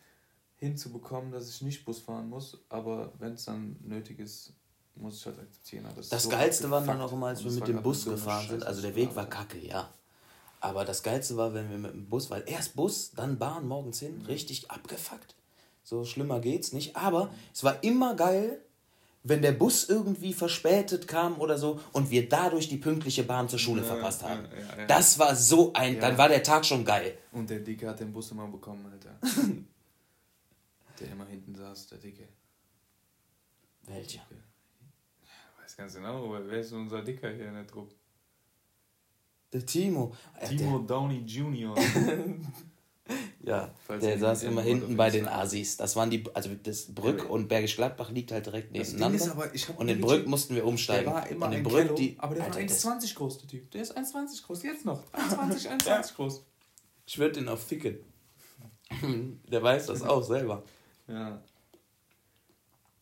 hinzubekommen, 0.56 1.32
dass 1.32 1.48
ich 1.48 1.62
nicht 1.62 1.84
Bus 1.84 2.00
fahren 2.00 2.28
muss. 2.28 2.58
Aber 2.68 3.12
wenn 3.18 3.34
es 3.34 3.44
dann 3.44 3.76
nötig 3.84 4.18
ist, 4.18 4.52
muss 4.94 5.18
ich 5.18 5.26
halt 5.26 5.38
akzeptieren. 5.38 5.84
Das, 5.94 6.08
das 6.08 6.24
so 6.24 6.30
Geilste 6.30 6.70
war 6.70 6.80
dann 6.80 7.00
auch 7.00 7.12
immer, 7.12 7.26
als 7.26 7.44
wir 7.44 7.52
mit 7.52 7.68
dem 7.68 7.82
Bus 7.82 8.04
gefahren 8.04 8.48
sind. 8.48 8.64
Also 8.64 8.82
der 8.82 8.94
Weg 8.94 9.14
war 9.14 9.26
kacke, 9.26 9.58
ja. 9.58 9.92
Aber 10.60 10.84
das 10.84 11.02
Geilste 11.02 11.36
war, 11.36 11.52
wenn 11.54 11.70
wir 11.70 11.78
mit 11.78 11.92
dem 11.92 12.08
Bus, 12.08 12.30
weil 12.30 12.42
erst 12.46 12.74
Bus, 12.76 13.12
dann 13.12 13.38
Bahn 13.38 13.68
morgens 13.68 14.00
hin, 14.00 14.18
mhm. 14.18 14.26
richtig 14.26 14.70
abgefuckt. 14.70 15.34
So 15.84 16.04
schlimmer 16.04 16.40
geht's 16.40 16.72
nicht. 16.72 16.96
Aber 16.96 17.30
es 17.54 17.62
war 17.62 17.84
immer 17.84 18.16
geil, 18.16 18.60
wenn 19.22 19.42
der 19.42 19.52
Bus 19.52 19.88
irgendwie 19.88 20.32
verspätet 20.32 21.06
kam 21.08 21.40
oder 21.40 21.58
so 21.58 21.80
und 21.92 22.10
wir 22.10 22.28
dadurch 22.28 22.68
die 22.68 22.78
pünktliche 22.78 23.24
Bahn 23.24 23.48
zur 23.48 23.58
Schule 23.58 23.82
ja, 23.82 23.88
verpasst 23.88 24.22
haben. 24.22 24.44
Ja, 24.44 24.78
ja, 24.78 24.86
das 24.86 25.18
war 25.18 25.34
so 25.36 25.72
ein, 25.74 26.00
dann 26.00 26.16
war 26.16 26.28
der 26.28 26.42
Tag 26.42 26.64
schon 26.64 26.84
geil. 26.84 27.18
Und 27.32 27.50
der 27.50 27.60
Dicke 27.60 27.88
hat 27.88 28.00
den 28.00 28.12
Bus 28.12 28.30
immer 28.30 28.46
bekommen, 28.46 28.86
Alter. 28.90 29.18
der 31.00 31.12
immer 31.12 31.26
hinten 31.26 31.54
saß, 31.54 31.88
der 31.88 31.98
Dicke. 31.98 32.28
Welcher? 33.86 34.26
Ich 35.22 35.62
weiß 35.62 35.76
ganz 35.76 35.94
genau, 35.94 36.26
aber 36.26 36.48
wer 36.48 36.60
ist 36.60 36.72
unser 36.72 37.02
Dicker 37.02 37.30
hier 37.30 37.48
in 37.48 37.54
der 37.54 37.66
Truppe? 37.66 37.94
Der 39.52 39.64
Timo. 39.64 40.14
Timo 40.46 40.78
der, 40.78 40.86
Downey 40.86 41.18
Jr. 41.20 41.74
Ja, 43.46 43.72
Falls 43.86 44.02
der 44.02 44.18
saß 44.18 44.42
immer 44.42 44.60
hinten 44.60 44.96
bei 44.96 45.08
den 45.08 45.28
Asis. 45.28 45.76
Das 45.76 45.94
waren 45.94 46.10
die, 46.10 46.24
also 46.34 46.50
das 46.60 46.92
Brück 46.92 47.20
ja, 47.20 47.24
und 47.26 47.46
Bergisch 47.46 47.76
Gladbach 47.76 48.10
liegt 48.10 48.32
halt 48.32 48.46
direkt 48.46 48.72
nebeneinander. 48.72 49.30
Aber, 49.30 49.48
und 49.76 49.88
in 49.88 50.00
Brück 50.00 50.26
mussten 50.26 50.56
wir 50.56 50.66
umsteigen. 50.66 51.04
Der 51.04 51.14
war 51.14 51.28
immer 51.28 51.46
und 51.46 51.52
in 51.52 51.62
Brück, 51.62 51.84
Kello, 51.84 51.94
die, 51.94 52.16
aber 52.18 52.34
der 52.34 52.44
Alter, 52.44 52.56
war 52.56 52.62
1,20 52.98 53.14
groß, 53.14 53.38
der 53.38 53.48
Typ. 53.48 53.70
Der 53.70 53.82
ist 53.82 53.96
1,20 53.96 54.44
groß, 54.44 54.62
jetzt 54.64 54.84
noch. 54.84 55.04
1,20, 55.12 55.68
1,20 55.68 55.86
ja. 55.86 56.02
groß. 56.16 56.44
Ich 57.06 57.18
würde 57.18 57.34
den 57.34 57.48
auf 57.48 57.64
ficken. 57.64 57.98
der 59.48 59.62
weiß 59.62 59.86
das 59.86 60.02
auch 60.02 60.24
selber. 60.24 60.64
Ja. 61.08 61.42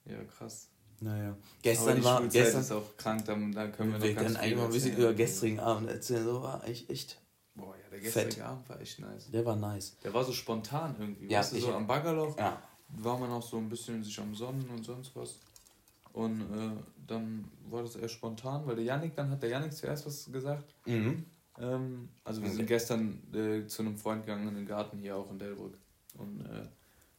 Ja, 0.07 0.25
krass. 0.25 0.69
Naja. 1.01 1.37
Gestern 1.63 2.05
war. 2.05 2.23
Gestern 2.29 2.61
ist 2.61 2.73
auch 2.73 2.97
krank, 2.97 3.25
da, 3.25 3.35
da 3.35 3.69
können 3.69 3.93
wir, 3.93 4.03
wir 4.03 4.15
noch 4.15 4.23
können 4.23 4.37
eigentlich 4.37 4.57
mal 4.57 4.65
ein 4.67 4.73
bisschen 4.73 4.97
über 4.97 5.13
gestrigen 5.15 5.61
Abend 5.61 5.91
erzählen. 5.91 6.25
So 6.25 6.43
war 6.43 6.67
echt, 6.67 6.91
echt 6.91 7.21
Boah, 7.55 7.75
ja, 7.77 7.89
der 7.91 8.01
gestrige 8.01 8.33
Fett. 8.33 8.41
Abend 8.43 8.69
war 8.69 8.81
echt 8.81 8.99
nice. 8.99 9.31
Der 9.31 9.45
war 9.45 9.57
nice. 9.57 9.97
Der 10.03 10.13
war 10.13 10.25
so 10.25 10.33
spontan 10.33 10.97
irgendwie. 10.99 11.27
Ja, 11.27 11.41
weißt 11.41 11.55
du, 11.55 11.61
so 11.61 11.73
am 11.73 11.87
Baggerloch 11.87 12.37
ja. 12.39 12.61
war 12.89 13.19
man 13.19 13.31
auch 13.31 13.43
so 13.43 13.59
ein 13.59 13.69
bisschen 13.69 14.03
sich 14.03 14.19
am 14.19 14.35
Sonnen 14.35 14.69
und 14.71 14.85
sonst 14.85 15.15
was. 15.15 15.39
Und 16.13 16.41
äh, 16.43 16.71
dann 17.07 17.51
war 17.69 17.83
das 17.83 17.97
eher 17.97 18.09
spontan, 18.09 18.67
weil 18.67 18.77
der 18.77 18.85
Janik, 18.85 19.15
dann 19.15 19.31
hat 19.31 19.43
der 19.43 19.51
Janik 19.51 19.73
zuerst 19.73 20.07
was 20.07 20.31
gesagt. 20.31 20.75
Mhm. 20.87 21.25
Ähm, 21.59 22.09
also 22.25 22.43
wir 22.43 22.51
sind 22.51 22.67
gestern 22.67 23.23
äh, 23.33 23.67
zu 23.67 23.83
einem 23.83 23.97
Freund 23.97 24.25
gegangen 24.25 24.49
in 24.49 24.55
den 24.55 24.67
Garten 24.67 24.99
hier 24.99 25.17
auch 25.17 25.31
in 25.31 25.39
Delbrück. 25.39 25.77
Und 26.17 26.41
äh, 26.41 26.67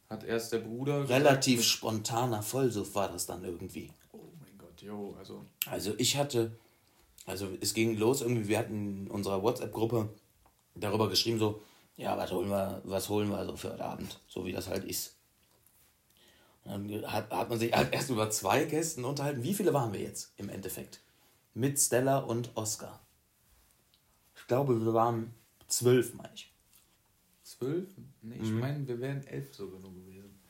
hat 0.08 0.24
erst 0.24 0.52
der 0.52 0.58
Bruder. 0.58 1.08
Relativ 1.08 1.58
gesagt, 1.58 1.76
spontaner 1.76 2.42
Vollsuff 2.42 2.94
war 2.94 3.10
das 3.10 3.26
dann 3.26 3.44
irgendwie. 3.44 3.90
Oh 4.12 4.18
mein 4.40 4.56
Gott, 4.58 4.80
jo, 4.82 5.14
also. 5.18 5.44
Also 5.68 5.94
ich 5.98 6.16
hatte, 6.16 6.56
also 7.24 7.48
es 7.60 7.74
ging 7.74 7.96
los 7.96 8.22
irgendwie, 8.22 8.48
wir 8.48 8.58
hatten 8.58 9.04
in 9.04 9.10
unserer 9.10 9.42
WhatsApp-Gruppe 9.42 10.08
darüber 10.74 11.08
geschrieben, 11.08 11.38
so, 11.38 11.60
ja, 11.96 12.16
was 12.16 12.30
holen 12.30 12.48
wir, 12.48 12.82
was 12.84 13.08
holen 13.08 13.30
wir 13.30 13.38
also 13.38 13.56
für 13.56 13.72
heute 13.72 13.84
Abend, 13.84 14.20
so 14.28 14.44
wie 14.44 14.52
das 14.52 14.68
halt 14.68 14.84
ist. 14.84 15.16
Und 16.64 16.88
dann 16.90 17.12
hat, 17.12 17.30
hat 17.30 17.48
man 17.48 17.58
sich 17.58 17.72
halt 17.72 17.92
erst 17.92 18.10
über 18.10 18.28
zwei 18.30 18.64
Gästen 18.64 19.04
unterhalten. 19.04 19.42
Wie 19.42 19.54
viele 19.54 19.72
waren 19.72 19.92
wir 19.92 20.00
jetzt 20.00 20.32
im 20.36 20.48
Endeffekt? 20.48 21.00
Mit 21.54 21.78
Stella 21.78 22.18
und 22.18 22.50
Oscar. 22.54 23.00
Ich 24.36 24.46
glaube, 24.46 24.84
wir 24.84 24.92
waren 24.92 25.32
zwölf, 25.68 26.14
meine 26.14 26.34
ich. 26.34 26.52
Zwölf? 27.58 27.88
Nee, 28.22 28.36
ich 28.36 28.50
mhm. 28.50 28.60
meine, 28.60 28.86
wir 28.86 29.00
wären 29.00 29.26
elf 29.26 29.54
sogar 29.54 29.80
nur 29.80 29.94
gewesen. 29.94 30.40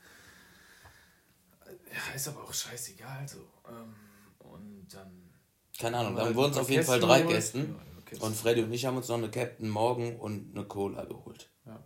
Ja, 1.66 2.14
ist 2.14 2.28
aber 2.28 2.44
auch 2.44 2.52
scheißegal 2.52 3.28
so. 3.28 3.38
Ähm, 3.68 3.94
und 4.38 4.86
dann. 4.92 5.30
Keine 5.78 5.98
Ahnung, 5.98 6.16
dann 6.16 6.34
wurden 6.34 6.52
es 6.52 6.58
auf 6.58 6.70
jeden 6.70 6.84
Fall 6.84 7.00
drei 7.00 7.22
Gästen. 7.22 7.76
Kiste. 8.06 8.25
Und 8.25 8.36
Freddy 8.36 8.62
und 8.62 8.72
ich 8.72 8.86
haben 8.86 8.96
uns 8.96 9.08
noch 9.08 9.18
eine 9.18 9.30
Captain 9.30 9.68
Morgan 9.68 10.16
und 10.16 10.54
eine 10.54 10.64
Cola 10.64 11.04
geholt. 11.04 11.50
Ja. 11.66 11.84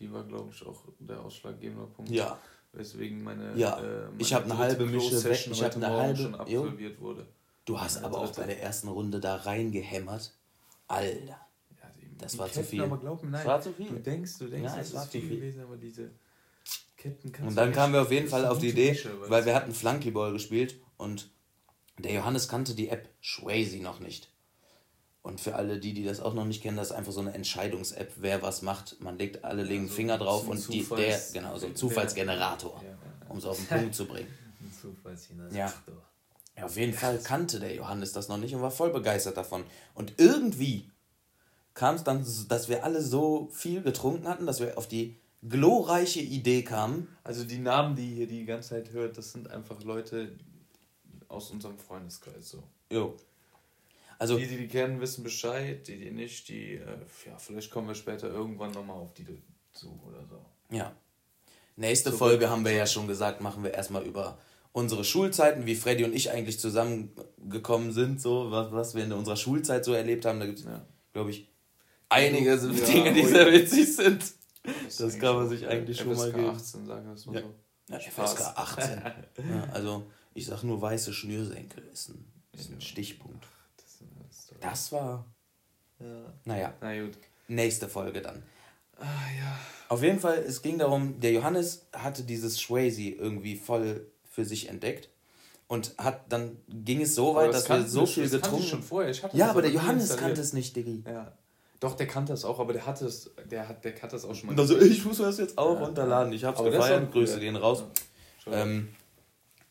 Die 0.00 0.12
war, 0.12 0.24
glaube 0.24 0.50
ich, 0.52 0.66
auch 0.66 0.82
der 0.98 1.20
ausschlaggebende 1.20 1.86
Punkt. 1.86 2.10
Ja. 2.10 2.38
Weswegen 2.72 3.22
meine. 3.22 3.56
Ja. 3.56 3.78
Äh, 3.78 4.06
meine 4.06 4.14
ich 4.18 4.34
habe 4.34 4.44
eine 4.46 4.58
halbe 4.58 4.84
Mische 4.84 5.22
weg. 5.24 5.46
Ich 5.50 5.62
habe 5.62 5.76
eine 5.76 5.90
halbe. 5.90 6.22
Schon 6.22 6.34
absolviert 6.34 7.00
wurde. 7.00 7.26
Du 7.64 7.80
hast 7.80 8.02
aber 8.02 8.18
auch 8.18 8.34
bei 8.34 8.44
der 8.44 8.60
ersten 8.60 8.88
Runde 8.88 9.20
da 9.20 9.36
reingehämmert. 9.36 10.36
Alter. 10.88 11.43
Das 12.18 12.38
war 12.38 12.46
Ketten, 12.46 12.62
zu 12.62 12.68
viel. 12.68 12.82
Aber 12.82 12.98
glaub 12.98 13.22
mir, 13.22 13.30
nein, 13.30 13.40
das 13.40 13.46
war 13.46 13.60
zu 13.60 13.72
viel. 13.72 13.88
Du 13.88 14.00
denkst, 14.00 14.38
du 14.38 14.48
denkst, 14.48 14.72
ja, 14.72 14.80
es 14.80 14.94
war 14.94 15.04
zu 15.04 15.20
viel 15.20 15.36
gewesen, 15.36 15.62
aber 15.62 15.76
diese 15.76 16.10
Ketten 16.96 17.32
kannst 17.32 17.50
Und 17.50 17.56
dann 17.56 17.72
kamen 17.72 17.92
wir 17.94 18.02
auf 18.02 18.10
jeden 18.10 18.28
Fall 18.28 18.46
auf 18.46 18.58
die 18.58 18.70
Idee, 18.70 18.90
Mische, 18.90 19.10
weil 19.28 19.44
wir 19.44 19.54
hatten 19.54 19.72
Flunkyball 19.72 20.32
gespielt 20.32 20.80
und 20.96 21.30
der 21.98 22.12
Johannes 22.12 22.48
kannte 22.48 22.74
die 22.74 22.88
App 22.88 23.08
Swayze 23.22 23.78
noch 23.78 24.00
nicht. 24.00 24.30
Und 25.22 25.40
für 25.40 25.54
alle 25.54 25.78
die, 25.78 25.94
die 25.94 26.04
das 26.04 26.20
auch 26.20 26.34
noch 26.34 26.44
nicht 26.44 26.62
kennen, 26.62 26.76
das 26.76 26.90
ist 26.90 26.96
einfach 26.96 27.12
so 27.12 27.20
eine 27.20 27.32
Entscheidungs-App, 27.32 28.12
wer 28.16 28.42
was 28.42 28.60
macht. 28.60 29.00
Man 29.00 29.16
legt, 29.16 29.42
alle 29.42 29.62
legen 29.62 29.84
also 29.84 29.94
Finger 29.94 30.18
drauf 30.18 30.46
und 30.46 30.68
die, 30.70 30.84
der, 30.84 31.18
genau, 31.32 31.56
so 31.56 31.66
ein 31.66 31.74
Zufallsgenerator, 31.76 32.82
ja, 32.84 33.30
um 33.30 33.38
es 33.38 33.46
auf 33.46 33.56
den 33.56 33.66
Punkt 33.66 33.94
zu 33.94 34.06
bringen. 34.06 34.28
Ein 34.60 34.72
Zufallsgenerator. 34.80 35.58
Ja. 35.58 35.72
ja, 36.58 36.64
auf 36.64 36.76
jeden 36.76 36.92
Fall 36.92 37.18
kannte 37.18 37.58
der 37.58 37.74
Johannes 37.74 38.12
das 38.12 38.28
noch 38.28 38.36
nicht 38.36 38.54
und 38.54 38.60
war 38.60 38.70
voll 38.70 38.90
begeistert 38.90 39.36
davon. 39.36 39.64
Und 39.94 40.14
irgendwie 40.18 40.90
kam 41.74 41.96
es 41.96 42.04
dann, 42.04 42.24
dass 42.48 42.68
wir 42.68 42.84
alle 42.84 43.02
so 43.02 43.48
viel 43.52 43.82
getrunken 43.82 44.28
hatten, 44.28 44.46
dass 44.46 44.60
wir 44.60 44.78
auf 44.78 44.88
die 44.88 45.16
glorreiche 45.46 46.20
Idee 46.20 46.62
kamen. 46.62 47.08
Also 47.24 47.44
die 47.44 47.58
Namen, 47.58 47.96
die 47.96 48.14
ihr 48.14 48.26
die 48.26 48.44
ganze 48.44 48.70
Zeit 48.70 48.92
hört, 48.92 49.18
das 49.18 49.32
sind 49.32 49.50
einfach 49.50 49.82
Leute 49.82 50.32
aus 51.28 51.50
unserem 51.50 51.78
Freundeskreis 51.78 52.48
so. 52.48 52.62
Jo. 52.90 53.16
Also, 54.18 54.38
die, 54.38 54.46
die 54.46 54.56
die 54.56 54.68
kennen, 54.68 55.00
wissen 55.00 55.24
Bescheid, 55.24 55.86
die, 55.88 55.98
die 55.98 56.10
nicht, 56.12 56.48
die, 56.48 56.74
äh, 56.74 56.98
ja, 57.26 57.36
vielleicht 57.36 57.70
kommen 57.70 57.88
wir 57.88 57.96
später 57.96 58.28
irgendwann 58.28 58.70
nochmal 58.70 58.96
auf 58.96 59.12
die 59.12 59.26
zu 59.72 60.00
oder 60.06 60.24
so. 60.30 60.40
Ja. 60.74 60.94
Nächste 61.76 62.12
so 62.12 62.16
Folge 62.16 62.48
haben 62.48 62.64
wir 62.64 62.72
ja 62.72 62.86
schon 62.86 63.08
gesagt, 63.08 63.40
machen 63.40 63.64
wir 63.64 63.74
erstmal 63.74 64.04
über 64.04 64.38
unsere 64.72 65.04
Schulzeiten, 65.04 65.66
wie 65.66 65.74
Freddy 65.74 66.04
und 66.04 66.14
ich 66.14 66.30
eigentlich 66.30 66.60
zusammengekommen 66.60 67.92
sind, 67.92 68.20
so, 68.20 68.50
was, 68.50 68.72
was 68.72 68.94
wir 68.94 69.04
in 69.04 69.12
unserer 69.12 69.36
Schulzeit 69.36 69.84
so 69.84 69.92
erlebt 69.92 70.24
haben. 70.24 70.38
Da 70.38 70.46
gibt 70.46 70.60
es, 70.60 70.64
ja. 70.64 70.84
glaube 71.12 71.30
ich, 71.30 71.48
einige 72.08 72.50
ja, 72.50 72.56
Dinge, 72.56 73.12
die 73.12 73.24
sehr 73.24 73.52
witzig 73.52 73.96
sind. 73.96 74.22
Das, 74.62 74.96
das 74.96 75.18
kann 75.18 75.36
man 75.36 75.48
sich 75.48 75.66
eigentlich 75.66 75.98
schon 75.98 76.16
mal 76.16 76.32
geben. 76.32 76.48
18, 76.48 76.86
sagen 76.86 77.06
wir 77.06 77.14
es 77.14 77.26
mal 77.26 77.34
ja. 77.36 77.42
so. 77.42 77.54
Ja, 77.88 77.98
FSK 77.98 78.40
18. 78.56 79.02
ja, 79.50 79.68
also, 79.72 80.06
ich 80.32 80.46
sag 80.46 80.62
nur 80.62 80.80
weiße 80.80 81.12
Schnürsenkel 81.12 81.84
ist 81.92 82.08
ein, 82.08 82.24
ist 82.52 82.70
ein 82.70 82.80
Stichpunkt. 82.80 83.46
Das 84.60 84.92
war. 84.92 85.26
Ja. 86.00 86.32
Naja. 86.44 86.74
Na 86.80 86.98
gut. 86.98 87.18
Nächste 87.48 87.88
Folge 87.88 88.22
dann. 88.22 88.42
Ah, 88.98 89.04
ja. 89.38 89.58
Auf 89.88 90.02
jeden 90.02 90.18
Fall, 90.18 90.38
es 90.38 90.62
ging 90.62 90.78
darum, 90.78 91.20
der 91.20 91.32
Johannes 91.32 91.86
hatte 91.92 92.22
dieses 92.22 92.56
Swayze 92.56 93.02
irgendwie 93.02 93.56
voll 93.56 94.10
für 94.30 94.44
sich 94.44 94.68
entdeckt. 94.68 95.10
Und 95.66 95.94
hat 95.98 96.30
dann 96.30 96.58
ging 96.68 97.00
es 97.00 97.14
so 97.14 97.34
weit, 97.34 97.52
dass 97.52 97.68
wir 97.68 97.86
so 97.86 98.06
viel 98.06 98.28
getrunken 98.28 98.66
schon 98.66 98.82
vorher. 98.82 99.10
Ich 99.10 99.22
hatte 99.22 99.36
ja, 99.36 99.50
aber 99.50 99.62
der 99.62 99.70
Johannes 99.70 100.16
kannte 100.16 100.40
es 100.40 100.52
nicht, 100.52 100.76
Diggi. 100.76 101.02
Ja. 101.06 101.32
Doch, 101.84 101.96
der 101.96 102.06
kannte 102.06 102.32
es 102.32 102.46
auch, 102.46 102.60
aber 102.60 102.72
der 102.72 102.86
hatte 102.86 103.04
es, 103.04 103.30
der 103.44 103.68
hat, 103.68 103.84
der 103.84 104.00
hat 104.00 104.10
das 104.10 104.24
auch 104.24 104.34
schon 104.34 104.48
mal. 104.48 104.58
Also 104.58 104.80
ich 104.80 105.04
muss 105.04 105.18
das 105.18 105.36
jetzt 105.36 105.58
auch 105.58 105.74
ja. 105.74 105.84
runterladen. 105.84 106.32
Ich 106.32 106.42
hab's 106.42 106.58
aber 106.58 106.70
gefeiert. 106.70 107.12
Grüße 107.12 107.38
gehen 107.38 107.56
raus. 107.56 107.84
Ja. 108.46 108.62
Ähm, 108.62 108.88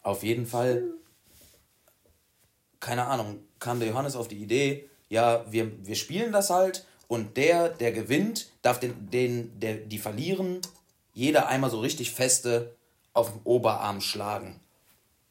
auf 0.03 0.21
jeden 0.21 0.45
Fall, 0.45 0.83
keine 2.79 3.07
Ahnung, 3.07 3.39
kam 3.57 3.79
der 3.79 3.89
Johannes 3.89 4.15
auf 4.15 4.27
die 4.27 4.37
Idee, 4.37 4.87
ja, 5.09 5.43
wir, 5.49 5.71
wir 5.83 5.95
spielen 5.95 6.31
das 6.31 6.51
halt 6.51 6.85
und 7.07 7.35
der, 7.35 7.69
der 7.69 7.91
gewinnt, 7.91 8.49
darf 8.61 8.79
den, 8.79 9.09
den 9.09 9.59
der, 9.59 9.77
die 9.77 9.97
verlieren, 9.97 10.61
jeder 11.15 11.47
einmal 11.47 11.71
so 11.71 11.79
richtig 11.79 12.11
feste 12.11 12.75
auf 13.13 13.31
den 13.31 13.41
Oberarm 13.43 14.01
schlagen. 14.01 14.59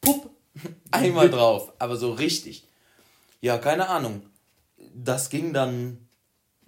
Pupp, 0.01 0.31
einmal 0.91 1.29
drauf, 1.29 1.71
aber 1.79 1.95
so 1.95 2.11
richtig. 2.11 2.67
Ja, 3.39 3.57
keine 3.57 3.87
Ahnung. 3.87 4.23
Das 4.93 5.29
ging 5.29 5.53
dann 5.53 6.02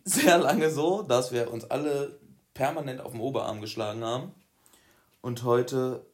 sehr 0.05 0.37
lange 0.37 0.71
so, 0.71 1.01
dass 1.01 1.31
wir 1.31 1.51
uns 1.51 1.65
alle 1.65 2.19
permanent 2.53 3.01
auf 3.01 3.11
den 3.11 3.21
Oberarm 3.21 3.59
geschlagen 3.59 4.03
haben. 4.03 4.31
Und 5.21 5.43
heute 5.43 6.05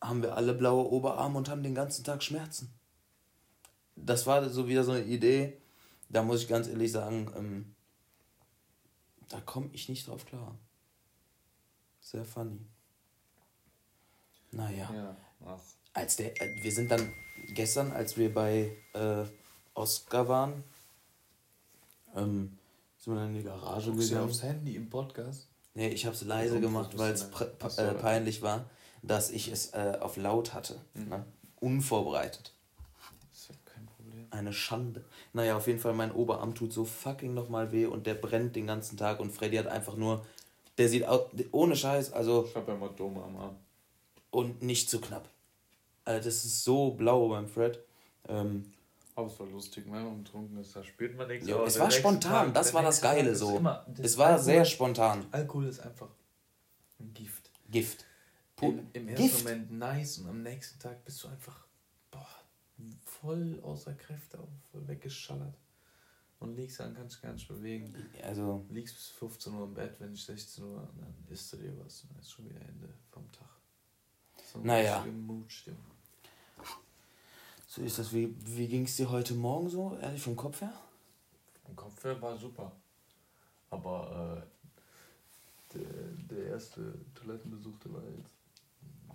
haben 0.00 0.22
wir 0.22 0.36
alle 0.36 0.52
blaue 0.52 0.90
Oberarme 0.90 1.38
und 1.38 1.48
haben 1.48 1.62
den 1.62 1.74
ganzen 1.74 2.04
Tag 2.04 2.22
Schmerzen 2.22 2.74
das 3.96 4.26
war 4.26 4.48
so 4.48 4.68
wieder 4.68 4.84
so 4.84 4.92
eine 4.92 5.04
Idee, 5.04 5.60
da 6.08 6.22
muss 6.22 6.42
ich 6.42 6.48
ganz 6.48 6.68
ehrlich 6.68 6.92
sagen, 6.92 7.32
ähm, 7.36 7.74
da 9.28 9.40
komme 9.40 9.70
ich 9.72 9.88
nicht 9.88 10.06
drauf 10.06 10.26
klar. 10.26 10.56
Sehr 12.00 12.24
funny. 12.24 12.60
Naja. 14.50 14.90
Ja, 14.92 15.16
ach. 15.46 15.60
als 15.94 16.16
der, 16.16 16.40
äh, 16.40 16.62
wir 16.62 16.70
sind 16.70 16.90
dann 16.90 17.12
gestern, 17.54 17.92
als 17.92 18.16
wir 18.16 18.32
bei 18.32 18.76
äh, 18.92 19.24
Oscar 19.74 20.28
waren, 20.28 20.62
ähm, 22.14 22.56
sind 22.98 23.14
wir 23.14 23.20
dann 23.20 23.30
in 23.30 23.38
die 23.38 23.42
Garage 23.44 23.90
Guckst 23.90 24.08
du 24.10 24.14
gegangen. 24.14 24.30
aufs 24.30 24.42
Handy 24.42 24.76
im 24.76 24.88
Podcast? 24.90 25.48
Nee, 25.74 25.88
ich 25.88 26.06
habe 26.06 26.14
es 26.14 26.22
leise 26.24 26.60
gemacht, 26.60 26.96
weil 26.96 27.12
es 27.12 27.22
äh, 27.78 27.94
peinlich 27.94 28.42
war, 28.42 28.64
dass 29.02 29.30
ich 29.30 29.48
es 29.50 29.72
äh, 29.74 29.98
auf 30.00 30.16
laut 30.16 30.54
hatte. 30.54 30.80
Mhm. 30.94 31.08
Ne? 31.08 31.24
Unvorbereitet. 31.60 32.52
ist 33.32 33.48
ja 33.48 33.54
kein 33.64 33.84
Problem. 33.86 34.26
Eine 34.30 34.52
Schande. 34.52 35.04
Naja, 35.32 35.56
auf 35.56 35.66
jeden 35.66 35.80
Fall, 35.80 35.94
mein 35.94 36.12
Oberarm 36.12 36.54
tut 36.54 36.72
so 36.72 36.84
fucking 36.84 37.34
nochmal 37.34 37.72
weh 37.72 37.86
und 37.86 38.06
der 38.06 38.14
brennt 38.14 38.54
den 38.56 38.66
ganzen 38.66 38.96
Tag 38.96 39.18
und 39.20 39.32
Freddy 39.32 39.56
hat 39.56 39.66
einfach 39.66 39.96
nur, 39.96 40.24
der 40.78 40.88
sieht 40.88 41.04
aus, 41.04 41.22
ohne 41.50 41.74
Scheiß, 41.76 42.12
also, 42.12 42.44
Ich 42.48 42.54
habe 42.54 42.70
ja 42.72 42.78
Hämatome 42.78 43.22
am 43.22 43.36
Arm. 43.36 43.56
und 44.30 44.62
nicht 44.62 44.88
zu 44.88 45.00
knapp. 45.00 45.28
Also 46.04 46.24
das 46.28 46.44
ist 46.44 46.64
so 46.64 46.90
blau 46.92 47.28
beim 47.28 47.48
Fred. 47.48 47.78
Ähm, 48.28 48.72
Aber 49.16 49.28
es 49.28 49.38
war 49.38 49.46
lustig, 49.46 49.84
wenn 49.86 50.04
man 50.04 50.24
betrunken 50.24 50.58
ist, 50.58 50.74
da 50.74 50.82
spürt 50.82 51.16
man 51.16 51.28
nichts. 51.28 51.46
jo, 51.46 51.62
es 51.64 51.78
war 51.78 51.90
spontan, 51.90 52.46
Tag- 52.46 52.54
das 52.54 52.74
war 52.74 52.82
das 52.82 53.00
Tag 53.00 53.14
Geile 53.16 53.34
so. 53.36 53.56
immer- 53.58 53.84
das 53.88 54.06
Es 54.06 54.18
war 54.18 54.26
Alkohol- 54.28 54.44
sehr 54.44 54.64
spontan. 54.64 55.26
Alkohol 55.30 55.66
ist 55.68 55.80
einfach 55.80 56.08
ein 56.98 57.14
Gift. 57.14 57.50
Gift. 57.70 58.04
Pu- 58.56 58.70
Im, 58.70 58.88
Im 58.92 59.08
ersten 59.08 59.22
Gift. 59.22 59.44
Moment 59.44 59.70
nice 59.72 60.18
und 60.18 60.28
am 60.28 60.42
nächsten 60.42 60.78
Tag 60.80 61.04
bist 61.04 61.22
du 61.22 61.28
einfach 61.28 61.64
boah, 62.10 62.26
voll 63.04 63.60
außer 63.62 63.94
Kräfte, 63.94 64.38
voll 64.72 64.86
weggeschallert. 64.88 65.54
Und 66.40 66.56
liegst 66.56 66.80
dann, 66.80 66.94
kannst 66.94 67.16
dich 67.16 67.22
gar 67.22 67.32
nicht 67.32 67.48
bewegen. 67.48 67.94
Also, 68.22 68.66
Liegst 68.68 68.96
bis 68.96 69.08
15 69.10 69.54
Uhr 69.54 69.64
im 69.64 69.74
Bett, 69.74 69.94
wenn 70.00 70.10
nicht 70.10 70.26
16 70.26 70.64
Uhr, 70.64 70.88
dann 70.98 71.14
isst 71.30 71.52
du 71.52 71.56
dir 71.56 71.72
was 71.82 72.02
und 72.02 72.10
dann 72.12 72.18
ist 72.20 72.30
schon 72.32 72.44
wieder 72.50 72.60
Ende 72.60 72.92
vom 73.10 73.30
Tag. 73.32 73.48
So 74.52 74.58
Naja. 74.58 75.04
Mutstimmung. 75.06 75.93
So 77.74 77.82
ist 77.82 77.98
das. 77.98 78.12
Wie, 78.12 78.34
wie 78.56 78.68
ging 78.68 78.84
es 78.84 78.96
dir 78.96 79.10
heute 79.10 79.34
Morgen 79.34 79.68
so, 79.68 79.96
ehrlich 80.00 80.22
vom 80.22 80.36
Kopf 80.36 80.60
her? 80.60 80.72
Vom 81.64 81.74
Kopf 81.74 82.04
her 82.04 82.20
war 82.22 82.36
super. 82.36 82.70
Aber 83.70 84.46
äh, 85.74 85.76
der, 85.76 86.36
der 86.38 86.46
erste 86.50 86.94
Toilettenbesuch, 87.14 87.76
der 87.80 87.92
war 87.94 88.02
jetzt. 88.04 88.34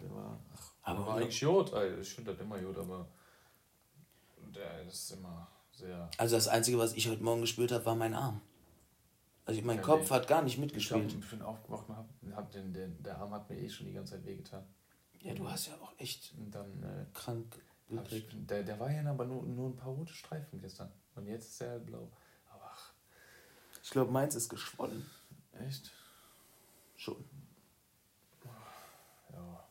Der 0.01 0.13
war. 0.13 0.39
Ach, 0.53 0.71
Aber 0.83 1.07
war 1.07 1.15
eigentlich 1.17 1.39
Jod. 1.39 1.71
Ich 2.01 2.13
finde 2.13 2.31
das 2.33 2.41
immer 2.41 2.59
Jod, 2.59 2.77
aber 2.77 3.07
der 4.53 4.81
ist 4.81 5.11
immer 5.11 5.47
sehr. 5.71 6.09
Also 6.17 6.35
das 6.35 6.49
Einzige, 6.49 6.77
was 6.77 6.93
ich 6.93 7.07
heute 7.07 7.23
Morgen 7.23 7.41
gespürt 7.41 7.71
habe, 7.71 7.85
war 7.85 7.95
mein 7.95 8.13
Arm. 8.13 8.41
Also 9.45 9.61
mein 9.61 9.77
Ja, 9.77 9.83
Kopf 9.83 10.09
nee. 10.09 10.15
hat 10.15 10.27
gar 10.27 10.41
nicht 10.41 10.57
mitgespielt. 10.57 11.13
ich 11.13 11.29
bin 11.29 11.41
aufgewacht 11.41 11.87
und 11.87 11.95
hab, 11.95 12.07
hab 12.35 12.51
den, 12.51 12.73
den, 12.73 13.01
der 13.01 13.17
Arm 13.17 13.31
hat 13.33 13.49
mir 13.49 13.57
eh 13.57 13.69
schon 13.69 13.87
die 13.87 13.93
ganze 13.93 14.13
Zeit 14.15 14.25
wehgetan. 14.25 14.63
Ja, 15.21 15.33
du 15.33 15.49
hast 15.49 15.67
ja 15.67 15.73
auch 15.81 15.93
echt 15.97 16.33
Und 16.37 16.51
dann 16.53 16.83
äh, 16.83 17.05
krank 17.13 17.59
ich, 18.11 18.25
der, 18.47 18.63
der 18.63 18.79
war 18.79 18.91
ja 18.91 19.03
aber 19.09 19.25
nur, 19.25 19.43
nur 19.43 19.69
ein 19.69 19.75
paar 19.75 19.89
rote 19.93 20.13
Streifen 20.13 20.59
gestern. 20.61 20.91
Und 21.15 21.25
jetzt 21.27 21.49
ist 21.49 21.61
er 21.61 21.71
halt 21.71 21.85
blau. 21.85 22.11
Aber 22.49 22.69
ach, 22.71 22.93
Ich 23.83 23.89
glaube, 23.89 24.11
meins 24.11 24.35
ist 24.35 24.49
geschwollen. 24.49 25.05
echt? 25.53 25.91
Schon. 26.95 27.23
Ja. 29.33 29.65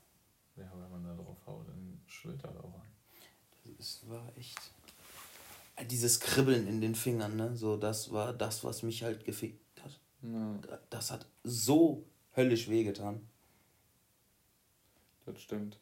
Ja, 0.56 0.72
wenn 0.74 0.90
man 0.90 1.04
da 1.04 1.14
drauf 1.22 1.36
haut, 1.46 1.68
dann 1.68 2.00
schwillt 2.06 2.42
er 2.44 2.50
auch 2.64 2.74
an. 2.74 2.88
Es 3.78 4.08
war 4.08 4.26
echt. 4.36 4.58
Dieses 5.88 6.18
Kribbeln 6.18 6.66
in 6.66 6.80
den 6.80 6.96
Fingern, 6.96 7.36
ne? 7.36 7.56
So, 7.56 7.76
das 7.76 8.10
war 8.12 8.32
das, 8.32 8.64
was 8.64 8.82
mich 8.82 9.04
halt 9.04 9.24
gefickt 9.24 9.80
hat. 9.82 10.00
Ja, 10.22 10.58
Das 10.90 11.12
hat 11.12 11.24
so 11.44 12.04
höllisch 12.34 12.68
wehgetan. 12.68 13.28
das 15.24 15.40
stimmt. 15.40 15.78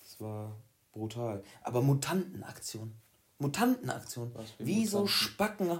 Das 0.00 0.20
war 0.20 0.56
brutal. 0.92 1.42
Aber 1.62 1.82
Mutantenaktion. 1.82 2.92
Mutantenaktion. 3.38 4.32
Wie 4.58 4.86
so 4.86 4.98
Mutanten? 5.00 5.08
Spacken 5.08 5.70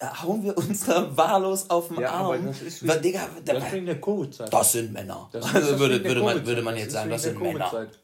äh, 0.00 0.06
hauen 0.06 0.42
wir 0.42 0.56
uns 0.58 0.84
da 0.86 1.16
wahllos 1.16 1.70
auf 1.70 1.88
den 1.88 2.00
Ja, 2.00 2.10
Arm. 2.10 2.46
das 2.46 2.62
ist 2.62 2.82
Digga, 2.82 3.28
da- 3.44 3.54
Das 3.54 3.72
wegen 3.72 3.86
der 3.86 4.00
Covid-Zeit. 4.00 4.52
das 4.52 4.72
sind 4.72 4.92
Männer. 4.92 5.28
Das 5.32 5.44
also 5.54 5.70
das 5.72 5.78
würde, 5.78 6.02
würde, 6.02 6.22
man, 6.22 6.44
würde 6.46 6.62
man 6.62 6.74
Das 6.74 6.82
jetzt 6.84 6.92
sagen, 6.94 7.04
wegen 7.10 7.12
das 7.14 7.22
der 7.22 7.32
sind 7.32 7.42
Männer. 7.42 7.66
Covid-Zeit. 7.70 7.98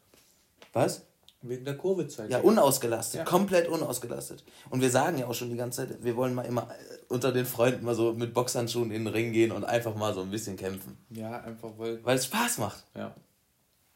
Was? 0.73 1.03
Wegen 1.42 1.64
der 1.64 1.77
Covid-Zeit. 1.77 2.31
Ja, 2.31 2.38
unausgelastet, 2.40 3.19
Ja. 3.19 3.25
komplett 3.25 3.69
unausgelastet. 3.69 4.45
Und 4.71 4.81
wir 4.81 4.90
sagen 4.90 5.19
ja 5.19 5.27
auch 5.27 5.35
schon 5.35 5.51
die 5.51 5.57
ganze 5.57 5.87
Zeit, 5.87 6.03
wir 6.05 6.16
wollen 6.16 6.33
mal 6.35 6.42
immer 6.47 6.62
äh, 6.71 6.75
unter 7.09 7.33
den 7.33 7.45
Freunden 7.45 7.85
mal 7.85 7.95
so 7.95 8.12
mit 8.12 8.33
Boxhandschuhen 8.33 8.90
in 8.92 9.05
den 9.05 9.12
Ring 9.12 9.33
gehen 9.33 9.51
und 9.53 9.64
einfach 9.64 9.95
mal 9.97 10.14
so 10.14 10.21
ein 10.23 10.31
bisschen 10.31 10.57
kämpfen. 10.57 10.97
Ja, 11.11 11.40
einfach 11.40 11.71
weil. 11.77 12.03
Weil 12.05 12.16
es 12.16 12.27
Spaß 12.27 12.59
macht. 12.59 12.85
Ja. 12.97 13.14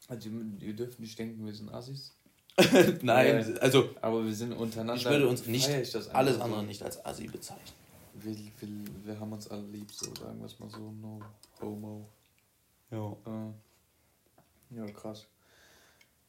Also, 0.09 0.29
ihr 0.59 0.73
dürft 0.75 0.99
nicht 0.99 1.17
denken, 1.17 1.45
wir 1.45 1.53
sind 1.53 1.73
Assis. 1.73 2.13
Nein, 3.01 3.53
Ja. 3.55 3.59
also 3.61 3.89
Aber 4.01 4.23
wir 4.25 4.33
sind 4.33 4.53
untereinander. 4.53 4.95
ich 5.01 5.05
würde 5.05 5.27
uns 5.27 5.45
nicht, 5.45 5.69
alles 6.13 6.39
andere 6.39 6.63
nicht 6.63 6.81
als 6.83 7.03
Assi 7.05 7.27
bezeichnen. 7.27 7.73
Wir, 8.15 8.35
wir, 8.35 9.05
wir 9.05 9.19
haben 9.19 9.31
uns 9.31 9.47
alle 9.47 9.63
lieb, 9.67 9.91
so 9.91 10.13
sagen 10.15 10.39
wir 10.39 10.45
es 10.45 10.59
mal 10.59 10.69
so. 10.69 10.91
No 10.91 11.19
homo. 11.61 12.07
Ja. 12.91 13.11
Äh, 13.25 14.77
ja, 14.77 14.85
krass. 14.91 15.27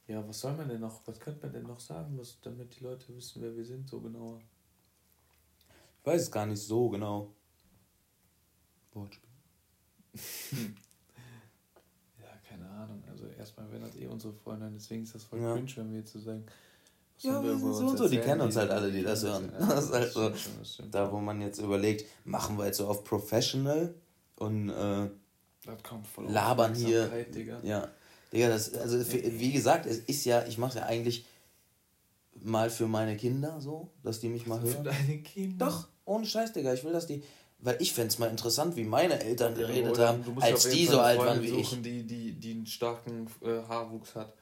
Ja, 0.07 0.27
was 0.27 0.40
soll 0.40 0.55
man 0.55 0.69
denn 0.69 0.81
noch? 0.81 1.01
Was 1.07 1.19
könnte 1.21 1.43
man 1.47 1.53
denn 1.53 1.62
noch 1.66 1.81
sagen, 1.81 2.19
was, 2.19 2.40
damit 2.40 2.79
die 2.79 2.85
Leute 2.85 3.14
wissen, 3.16 3.43
wer 3.43 3.57
wir 3.57 3.64
sind, 3.64 3.88
so 3.88 4.01
genauer? 4.01 4.40
Ich 6.01 6.07
weiß 6.07 6.23
es 6.23 6.31
gar 6.31 6.47
nicht 6.47 6.61
so 6.62 6.88
genau. 6.88 7.33
Wortspiel. 8.93 9.29
Also 13.23 13.35
erstmal 13.39 13.71
wären 13.71 13.83
das 13.83 13.97
eh 13.97 14.07
unsere 14.07 14.33
Freunde, 14.33 14.71
deswegen 14.75 15.03
ist 15.03 15.15
das 15.15 15.25
voll 15.25 15.41
Ja. 15.41 15.53
cringe, 15.53 15.71
wenn 15.77 15.91
wir 15.93 15.99
jetzt 15.99 16.13
so 16.13 16.21
sagen. 16.21 16.45
was 17.17 17.23
Ja, 17.25 17.43
wir 17.43 17.51
sind 17.59 17.75
so 17.75 17.87
und 17.87 17.97
so, 17.99 18.09
die 18.09 18.19
kennen 18.19 18.41
uns 18.41 18.57
halt 18.57 18.71
alle, 18.71 18.91
die 18.91 19.03
das 19.03 19.23
hören. 19.23 19.53
Das 19.59 19.85
ist 19.85 19.93
halt 19.93 20.13
so. 20.13 20.33
Da, 20.91 21.13
wo 21.13 21.19
man 21.19 21.41
jetzt 21.43 21.59
überlegt, 21.61 22.07
machen 22.25 22.57
wir 22.57 22.67
jetzt 22.67 22.79
so 22.79 22.87
auf 22.89 23.05
Professional 23.05 23.95
und 24.37 24.71
äh, 24.71 25.09
labern 26.29 26.75
hier. 26.75 27.09
Digga. 27.35 27.61
Ja. 27.63 27.89
Digga, 28.33 28.49
das, 28.49 28.73
also 28.75 29.03
für- 29.05 29.39
wie 29.39 29.53
gesagt, 29.53 29.87
es 29.87 29.99
ist 29.99 30.25
ja, 30.25 30.47
ich 30.47 30.57
mache 30.57 30.79
ja 30.79 30.87
eigentlich 30.87 31.27
mal 32.43 32.71
für 32.71 32.87
meine 32.87 33.17
Kinder 33.17 33.61
so, 33.61 33.91
dass 34.03 34.21
die 34.21 34.29
mich 34.29 34.47
mal 34.47 34.61
Für 34.61 34.69
hören. 34.75 34.85
deine 34.85 35.19
Kinder. 35.19 35.67
Doch, 35.67 35.89
ohne 36.07 36.25
Scheiß, 36.25 36.53
Digga. 36.53 36.73
Ich 36.73 36.85
will, 36.85 36.93
dass 36.93 37.07
die. 37.07 37.23
Weil 37.62 37.77
ich 37.81 37.92
fände 37.92 38.09
es 38.09 38.18
mal 38.18 38.31
interessant, 38.31 38.75
wie 38.77 38.85
meine 38.85 39.20
Eltern 39.23 39.55
geredet 39.55 39.92
Oder 39.92 40.09
haben, 40.09 40.25
als 40.40 40.68
die 40.70 40.87
so 40.87 40.99
alt 41.01 41.18
waren 41.18 41.42
wie 41.42 41.49
ich. 41.49 41.68
suchen, 41.68 41.83
Die, 41.83 42.05
die, 42.07 42.33
die 42.33 42.53
einen 42.53 42.66
starken 42.66 43.27
äh, 43.42 43.62
Haarwuchs 43.68 44.14
hat. 44.14 44.33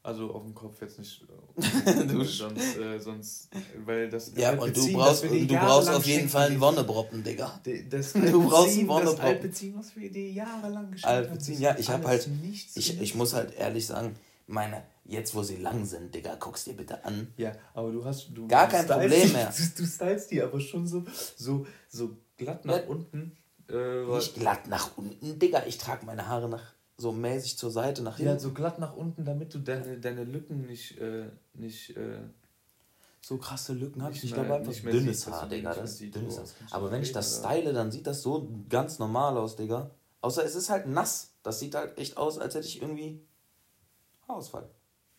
Also 0.00 0.30
auf 0.32 0.42
dem 0.44 0.54
Kopf 0.54 0.80
jetzt 0.80 0.98
nicht. 0.98 1.26
Du- 2.08 2.22
sonst, 2.24 2.76
äh, 2.78 2.98
sonst, 3.00 3.48
weil 3.84 4.08
das. 4.08 4.32
Ja, 4.36 4.52
und 4.52 4.74
du 4.76 4.92
brauchst, 4.92 5.24
die 5.24 5.46
du 5.46 5.56
brauchst 5.56 5.90
auf 5.90 6.06
jeden 6.06 6.28
Fall 6.28 6.46
einen 6.50 6.60
Wonnebroppen, 6.60 7.24
Digga. 7.24 7.60
Das 7.90 8.12
Du 8.14 8.48
brauchst 8.48 8.78
einen 8.78 8.86
Wonnebroppen. 8.88 9.24
Altbeziehen, 9.24 9.74
was 9.76 9.94
wir 9.96 10.10
dir 10.10 10.30
jahrelang 10.30 10.92
geschenkt 10.92 11.04
Altbeziehen, 11.06 11.56
haben, 11.56 11.62
ja, 11.64 11.72
ich 11.74 11.80
ist 11.80 11.88
hab 11.88 12.06
alles 12.06 12.26
halt- 12.26 12.42
nichts 12.42 12.76
Ich, 12.76 13.00
ich 13.00 13.14
muss 13.16 13.34
halt 13.34 13.54
ehrlich 13.56 13.86
sagen, 13.86 14.14
meine, 14.46 14.82
jetzt 15.04 15.34
wo 15.34 15.42
sie 15.42 15.56
lang 15.56 15.84
sind, 15.84 16.14
Digga, 16.14 16.36
guck's 16.36 16.64
dir 16.64 16.74
bitte 16.74 17.04
an. 17.04 17.26
Ja, 17.36 17.52
aber 17.74 17.90
du 17.90 18.04
hast. 18.04 18.28
Du, 18.32 18.46
Gar 18.46 18.68
kein 18.68 18.86
Problem 18.86 19.32
mehr. 19.32 19.52
Du, 19.54 19.82
du 19.82 19.86
stylst 19.86 20.30
die 20.30 20.40
aber 20.40 20.60
schon 20.60 20.86
so, 20.86 21.04
so, 21.36 21.66
so 21.88 22.16
glatt 22.38 22.64
nach 22.64 22.76
Ja. 22.76 22.86
unten. 22.86 23.36
Äh, 23.68 24.04
Nicht 24.06 24.34
glatt 24.34 24.66
nach 24.68 24.96
unten, 24.96 25.38
Digga. 25.38 25.64
Ich 25.66 25.76
trage 25.78 26.06
meine 26.06 26.26
Haare 26.26 26.48
nach 26.48 26.72
so 26.96 27.12
mäßig 27.12 27.58
zur 27.58 27.70
Seite, 27.70 28.02
nach 28.02 28.16
hinten. 28.16 28.32
ja, 28.32 28.38
so 28.38 28.52
glatt 28.52 28.78
nach 28.78 28.96
unten, 28.96 29.24
damit 29.24 29.52
du 29.54 29.58
deine, 29.58 29.98
deine 30.00 30.24
Lücken 30.24 30.66
nicht. 30.66 30.98
Äh, 30.98 31.26
nicht 31.54 31.96
äh, 31.96 32.18
So 33.20 33.36
krasse 33.36 33.74
Lücken 33.74 34.02
habe 34.02 34.12
ich. 34.14 34.22
Nicht 34.22 34.30
Ich 34.30 34.34
glaube 34.34 34.48
mehr- 34.48 34.58
einfach 34.58 34.72
dünnes 34.72 35.04
siehst, 35.04 35.26
dass 35.26 35.34
Haar, 35.34 35.48
Digga. 35.48 35.74
Das 35.74 35.90
ist 35.90 35.98
siehst, 35.98 36.14
dünnes 36.16 36.38
Haar. 36.38 36.46
Aber 36.70 36.90
wenn 36.90 37.02
ich 37.02 37.12
das 37.12 37.38
style, 37.38 37.72
dann 37.74 37.90
sieht 37.92 38.06
das 38.06 38.22
so 38.22 38.48
ganz 38.70 38.98
normal 38.98 39.36
aus, 39.36 39.54
Digga. 39.56 39.90
Außer 40.22 40.44
es 40.44 40.54
ist 40.54 40.70
halt 40.70 40.86
nass. 40.86 41.32
Das 41.42 41.60
sieht 41.60 41.74
halt 41.74 41.98
echt 41.98 42.16
aus, 42.16 42.38
als 42.38 42.54
hätte 42.54 42.66
ich 42.66 42.80
irgendwie 42.80 43.20
Haarausfall. 44.26 44.68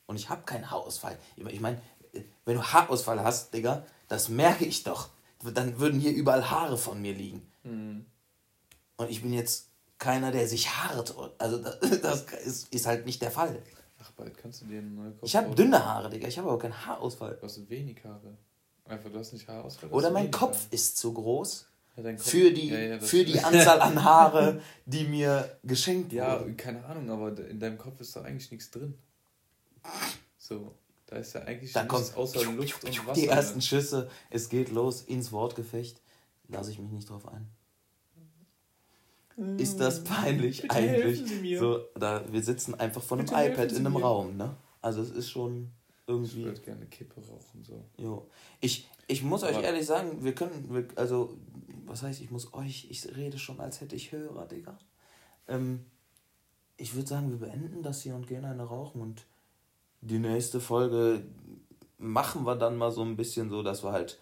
Und 0.07 0.15
ich 0.15 0.29
habe 0.29 0.41
keinen 0.43 0.69
Haarausfall. 0.71 1.17
Ich 1.35 1.59
meine, 1.61 1.79
wenn 2.45 2.55
du 2.55 2.63
Haarausfall 2.63 3.23
hast, 3.23 3.53
Digga, 3.53 3.85
das 4.07 4.29
merke 4.29 4.65
ich 4.65 4.83
doch. 4.83 5.09
Dann 5.53 5.79
würden 5.79 5.99
hier 5.99 6.11
überall 6.13 6.49
Haare 6.49 6.77
von 6.77 7.01
mir 7.01 7.13
liegen. 7.13 7.41
Mhm. 7.63 8.05
Und 8.97 9.09
ich 9.09 9.21
bin 9.21 9.31
jetzt 9.33 9.69
keiner, 9.97 10.31
der 10.31 10.47
sich 10.47 10.69
haart. 10.69 11.15
Also 11.37 11.57
das, 11.59 11.79
das 12.01 12.23
ist, 12.45 12.73
ist 12.73 12.85
halt 12.87 13.05
nicht 13.05 13.21
der 13.21 13.31
Fall. 13.31 13.61
Ach, 14.01 14.11
bald 14.11 14.37
kannst 14.37 14.61
du 14.61 14.65
dir 14.65 14.79
eine 14.79 14.87
neue 14.89 15.11
Kopf 15.11 15.23
Ich 15.23 15.35
habe 15.35 15.53
dünne 15.55 15.83
Haare, 15.85 16.09
Digga. 16.09 16.27
Ich 16.27 16.37
habe 16.37 16.49
aber 16.49 16.59
keinen 16.59 16.85
Haarausfall. 16.85 17.35
Du 17.35 17.43
hast 17.43 17.69
wenig 17.69 18.03
Haare. 18.03 18.37
Einfach, 18.85 19.09
du 19.11 19.19
hast 19.19 19.33
nicht 19.33 19.47
Haarausfall. 19.47 19.89
Oder 19.89 20.09
mein 20.11 20.31
Kopf 20.31 20.57
Haare. 20.57 20.67
ist 20.71 20.97
zu 20.97 21.13
groß 21.13 21.67
Ja, 21.97 22.17
für 22.17 22.51
die, 22.51 22.69
Ja, 22.69 22.79
ja, 22.79 22.99
für 22.99 23.23
die. 23.23 23.39
Anzahl 23.39 23.79
an 23.81 24.03
Haare, 24.03 24.61
die 24.85 25.03
mir 25.05 25.57
geschenkt 25.63 26.11
Ja, 26.13 26.39
wurden. 26.39 26.57
keine 26.57 26.83
Ahnung, 26.85 27.09
aber 27.11 27.37
in 27.47 27.59
deinem 27.59 27.77
Kopf 27.77 27.99
ist 28.01 28.15
doch 28.15 28.23
eigentlich 28.23 28.49
nichts 28.51 28.71
drin. 28.71 28.97
So, 30.37 30.73
da 31.09 31.17
ist 31.17 31.33
ja 31.33 31.41
eigentlich 31.41 31.73
Da 31.73 31.83
nichts 31.83 32.13
kommt 32.13 32.17
außer 32.17 32.43
Luft 32.51 32.83
und 32.83 33.07
Wasser. 33.07 33.13
die 33.19 33.27
ersten 33.27 33.57
ne? 33.57 33.61
Schüsse. 33.63 34.09
Es 34.29 34.47
geht 34.47 34.71
los 34.71 35.01
ins 35.01 35.31
Wortgefecht. 35.31 35.99
Lasse 36.47 36.69
ich 36.69 36.77
mich 36.77 36.91
nicht 36.91 37.09
drauf 37.09 37.27
ein. 37.27 37.49
Ist 39.57 39.79
das 39.79 40.03
peinlich 40.03 40.61
Bitte 40.61 40.75
eigentlich? 40.75 41.23
Sie 41.25 41.35
mir. 41.35 41.59
So, 41.59 41.79
da, 41.95 42.23
wir 42.31 42.43
sitzen 42.43 42.75
einfach 42.75 43.01
vor 43.01 43.17
einem 43.17 43.25
Bitte 43.25 43.41
iPad 43.41 43.71
in 43.71 43.77
einem 43.85 43.93
mir. 43.93 44.01
Raum, 44.01 44.37
ne? 44.37 44.55
Also 44.81 45.01
es 45.01 45.09
ist 45.09 45.29
schon. 45.31 45.71
irgendwie. 46.05 46.41
Ich 46.41 46.45
würde 46.45 46.61
gerne 46.61 46.85
Kippe 46.85 47.21
rauchen, 47.21 47.63
so. 47.63 47.83
Jo. 47.97 48.27
Ich, 48.59 48.87
ich 49.07 49.23
muss 49.23 49.43
Aber 49.43 49.57
euch 49.57 49.63
ehrlich 49.63 49.85
sagen, 49.87 50.23
wir 50.23 50.35
können, 50.35 50.67
wir, 50.69 50.87
also, 50.95 51.35
was 51.85 52.03
heißt, 52.03 52.21
ich 52.21 52.29
muss 52.29 52.53
euch, 52.53 52.87
ich 52.91 53.15
rede 53.15 53.39
schon, 53.39 53.59
als 53.59 53.81
hätte 53.81 53.95
ich 53.95 54.11
Hörer, 54.11 54.45
Digga. 54.45 54.77
Ähm, 55.47 55.85
ich 56.77 56.93
würde 56.93 57.07
sagen, 57.07 57.31
wir 57.31 57.39
beenden 57.39 57.81
das 57.81 58.01
hier 58.03 58.15
und 58.15 58.27
gehen 58.27 58.45
eine 58.45 58.63
rauchen 58.63 59.01
und 59.01 59.25
die 60.01 60.19
nächste 60.19 60.59
Folge 60.59 61.23
machen 61.97 62.45
wir 62.45 62.55
dann 62.55 62.77
mal 62.77 62.91
so 62.91 63.03
ein 63.03 63.15
bisschen 63.15 63.49
so, 63.49 63.61
dass 63.63 63.83
wir 63.83 63.91
halt 63.91 64.19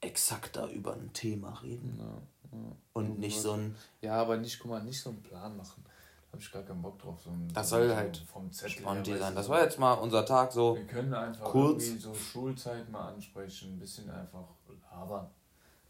exakter 0.00 0.68
über 0.70 0.94
ein 0.94 1.12
Thema 1.12 1.60
reden. 1.62 1.96
Ja, 1.98 2.58
ja. 2.58 2.76
Und 2.92 3.18
nicht 3.18 3.40
so 3.40 3.52
ein. 3.52 3.74
Ja, 4.00 4.20
aber 4.20 4.36
nicht, 4.36 4.58
guck 4.58 4.70
mal, 4.70 4.82
nicht 4.82 5.00
so 5.00 5.10
einen 5.10 5.22
Plan 5.22 5.56
machen. 5.56 5.82
Da 5.84 6.32
habe 6.32 6.42
ich 6.42 6.52
gar 6.52 6.62
keinen 6.62 6.82
Bock 6.82 6.98
drauf. 6.98 7.20
So 7.22 7.30
ein, 7.30 7.48
das 7.52 7.70
so 7.70 7.76
soll 7.76 7.94
halt 7.94 8.16
vom 8.18 8.52
Zettel 8.52 9.18
sein. 9.18 9.34
Das 9.34 9.48
war 9.48 9.62
jetzt 9.62 9.78
mal 9.78 9.94
unser 9.94 10.26
Tag 10.26 10.52
so. 10.52 10.76
Wir 10.76 10.86
können 10.86 11.14
einfach 11.14 11.44
kurz. 11.44 11.84
irgendwie 11.84 12.02
so 12.02 12.14
Schulzeit 12.14 12.90
mal 12.90 13.12
ansprechen, 13.14 13.74
ein 13.74 13.78
bisschen 13.78 14.10
einfach 14.10 14.44
labern. 14.90 15.30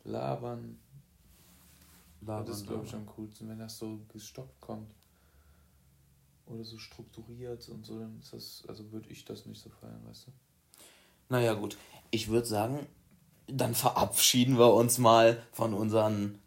Labern. 0.05 0.79
Labern 2.20 2.46
das 2.46 2.59
ist, 2.59 2.66
glaube 2.66 2.85
ich, 2.87 2.94
am 2.94 3.07
coolsten, 3.07 3.48
wenn 3.48 3.59
das 3.59 3.79
so 3.79 4.00
gestoppt 4.12 4.61
kommt. 4.61 4.94
Oder 6.46 6.64
so 6.64 6.78
strukturiert 6.78 7.68
und 7.68 7.87
so, 7.87 7.98
dann 7.98 8.18
ist 8.20 8.33
das, 8.33 8.64
also 8.68 8.92
würde 8.92 9.09
ich 9.09 9.24
das 9.24 9.46
nicht 9.46 9.62
so 9.62 9.70
feiern, 9.70 10.00
weißt 10.07 10.26
du? 10.26 10.33
Naja, 11.30 11.54
gut. 11.54 11.76
Ich 12.11 12.28
würde 12.28 12.46
sagen, 12.46 12.87
dann 13.46 13.74
verabschieden 13.74 14.59
wir 14.59 14.72
uns 14.74 14.98
mal 14.98 15.42
von 15.52 15.74
unseren 15.74 16.38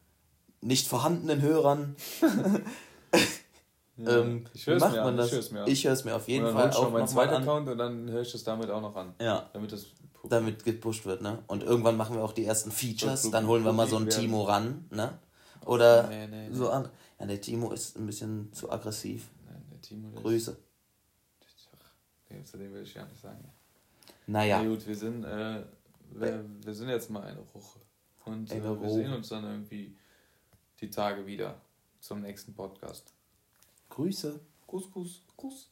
nicht 0.61 0.87
vorhandenen 0.87 1.41
Hörern. 1.41 1.95
ja, 3.97 4.19
ähm, 4.19 4.45
ich 4.53 4.67
höre 4.67 4.77
es 4.77 4.91
mir, 4.91 5.01
an, 5.01 5.19
ich 5.19 5.51
mir, 5.51 5.67
ich 5.67 5.85
hör's 5.85 6.05
mir 6.05 6.15
auf 6.15 6.27
jeden 6.27 6.51
Fall 6.51 6.71
auch 6.71 6.91
meinen 6.91 7.07
zweiten 7.07 7.33
Account 7.33 7.69
und 7.69 7.77
dann 7.77 8.09
höre 8.09 8.21
ich 8.21 8.31
das 8.31 8.43
damit 8.43 8.69
auch 8.69 8.81
noch 8.81 8.95
an. 8.95 9.13
Ja. 9.19 9.49
Damit 9.53 9.71
das 9.71 9.87
damit 10.29 10.63
gepusht 10.63 11.05
wird, 11.05 11.21
ne? 11.21 11.39
Und 11.47 11.63
irgendwann 11.63 11.95
machen 11.95 12.15
wir 12.15 12.23
auch 12.23 12.33
die 12.33 12.45
ersten 12.45 12.71
Features, 12.71 13.31
dann 13.31 13.47
holen 13.47 13.63
wir 13.63 13.73
mal 13.73 13.87
so 13.87 13.97
einen 13.97 14.09
Timo 14.09 14.43
ran, 14.43 14.85
ne? 14.91 15.17
Oder 15.65 16.07
nee, 16.07 16.27
nee, 16.27 16.49
nee. 16.49 16.55
so 16.55 16.69
an. 16.69 16.89
Ja, 17.19 17.25
der 17.25 17.41
Timo 17.41 17.71
ist 17.71 17.97
ein 17.97 18.05
bisschen 18.05 18.51
zu 18.53 18.71
aggressiv. 18.71 19.29
Der 19.91 20.21
Grüße. 20.21 20.57
Ach, 21.79 22.43
zu 22.43 22.57
dem 22.57 22.73
will 22.73 22.83
ich 22.83 22.93
ja 22.93 23.05
nicht 23.05 23.21
sagen. 23.21 23.43
Naja. 24.27 24.61
Na 24.61 24.69
gut, 24.69 24.85
wir 24.85 24.95
sind, 24.95 25.23
äh, 25.23 25.63
wir, 26.11 26.45
wir 26.63 26.73
sind 26.73 26.89
jetzt 26.89 27.09
mal 27.09 27.23
eine 27.23 27.39
Woche. 27.53 27.79
Und 28.25 28.51
äh, 28.51 28.63
wir 28.63 28.89
sehen 28.89 29.13
uns 29.13 29.29
dann 29.29 29.45
irgendwie 29.45 29.95
die 30.81 30.89
Tage 30.89 31.25
wieder 31.25 31.61
zum 31.99 32.21
nächsten 32.21 32.53
Podcast. 32.53 33.13
Grüße. 33.89 34.39
Gruß, 34.67 34.91
Gruß, 34.91 35.21
Gruß. 35.37 35.69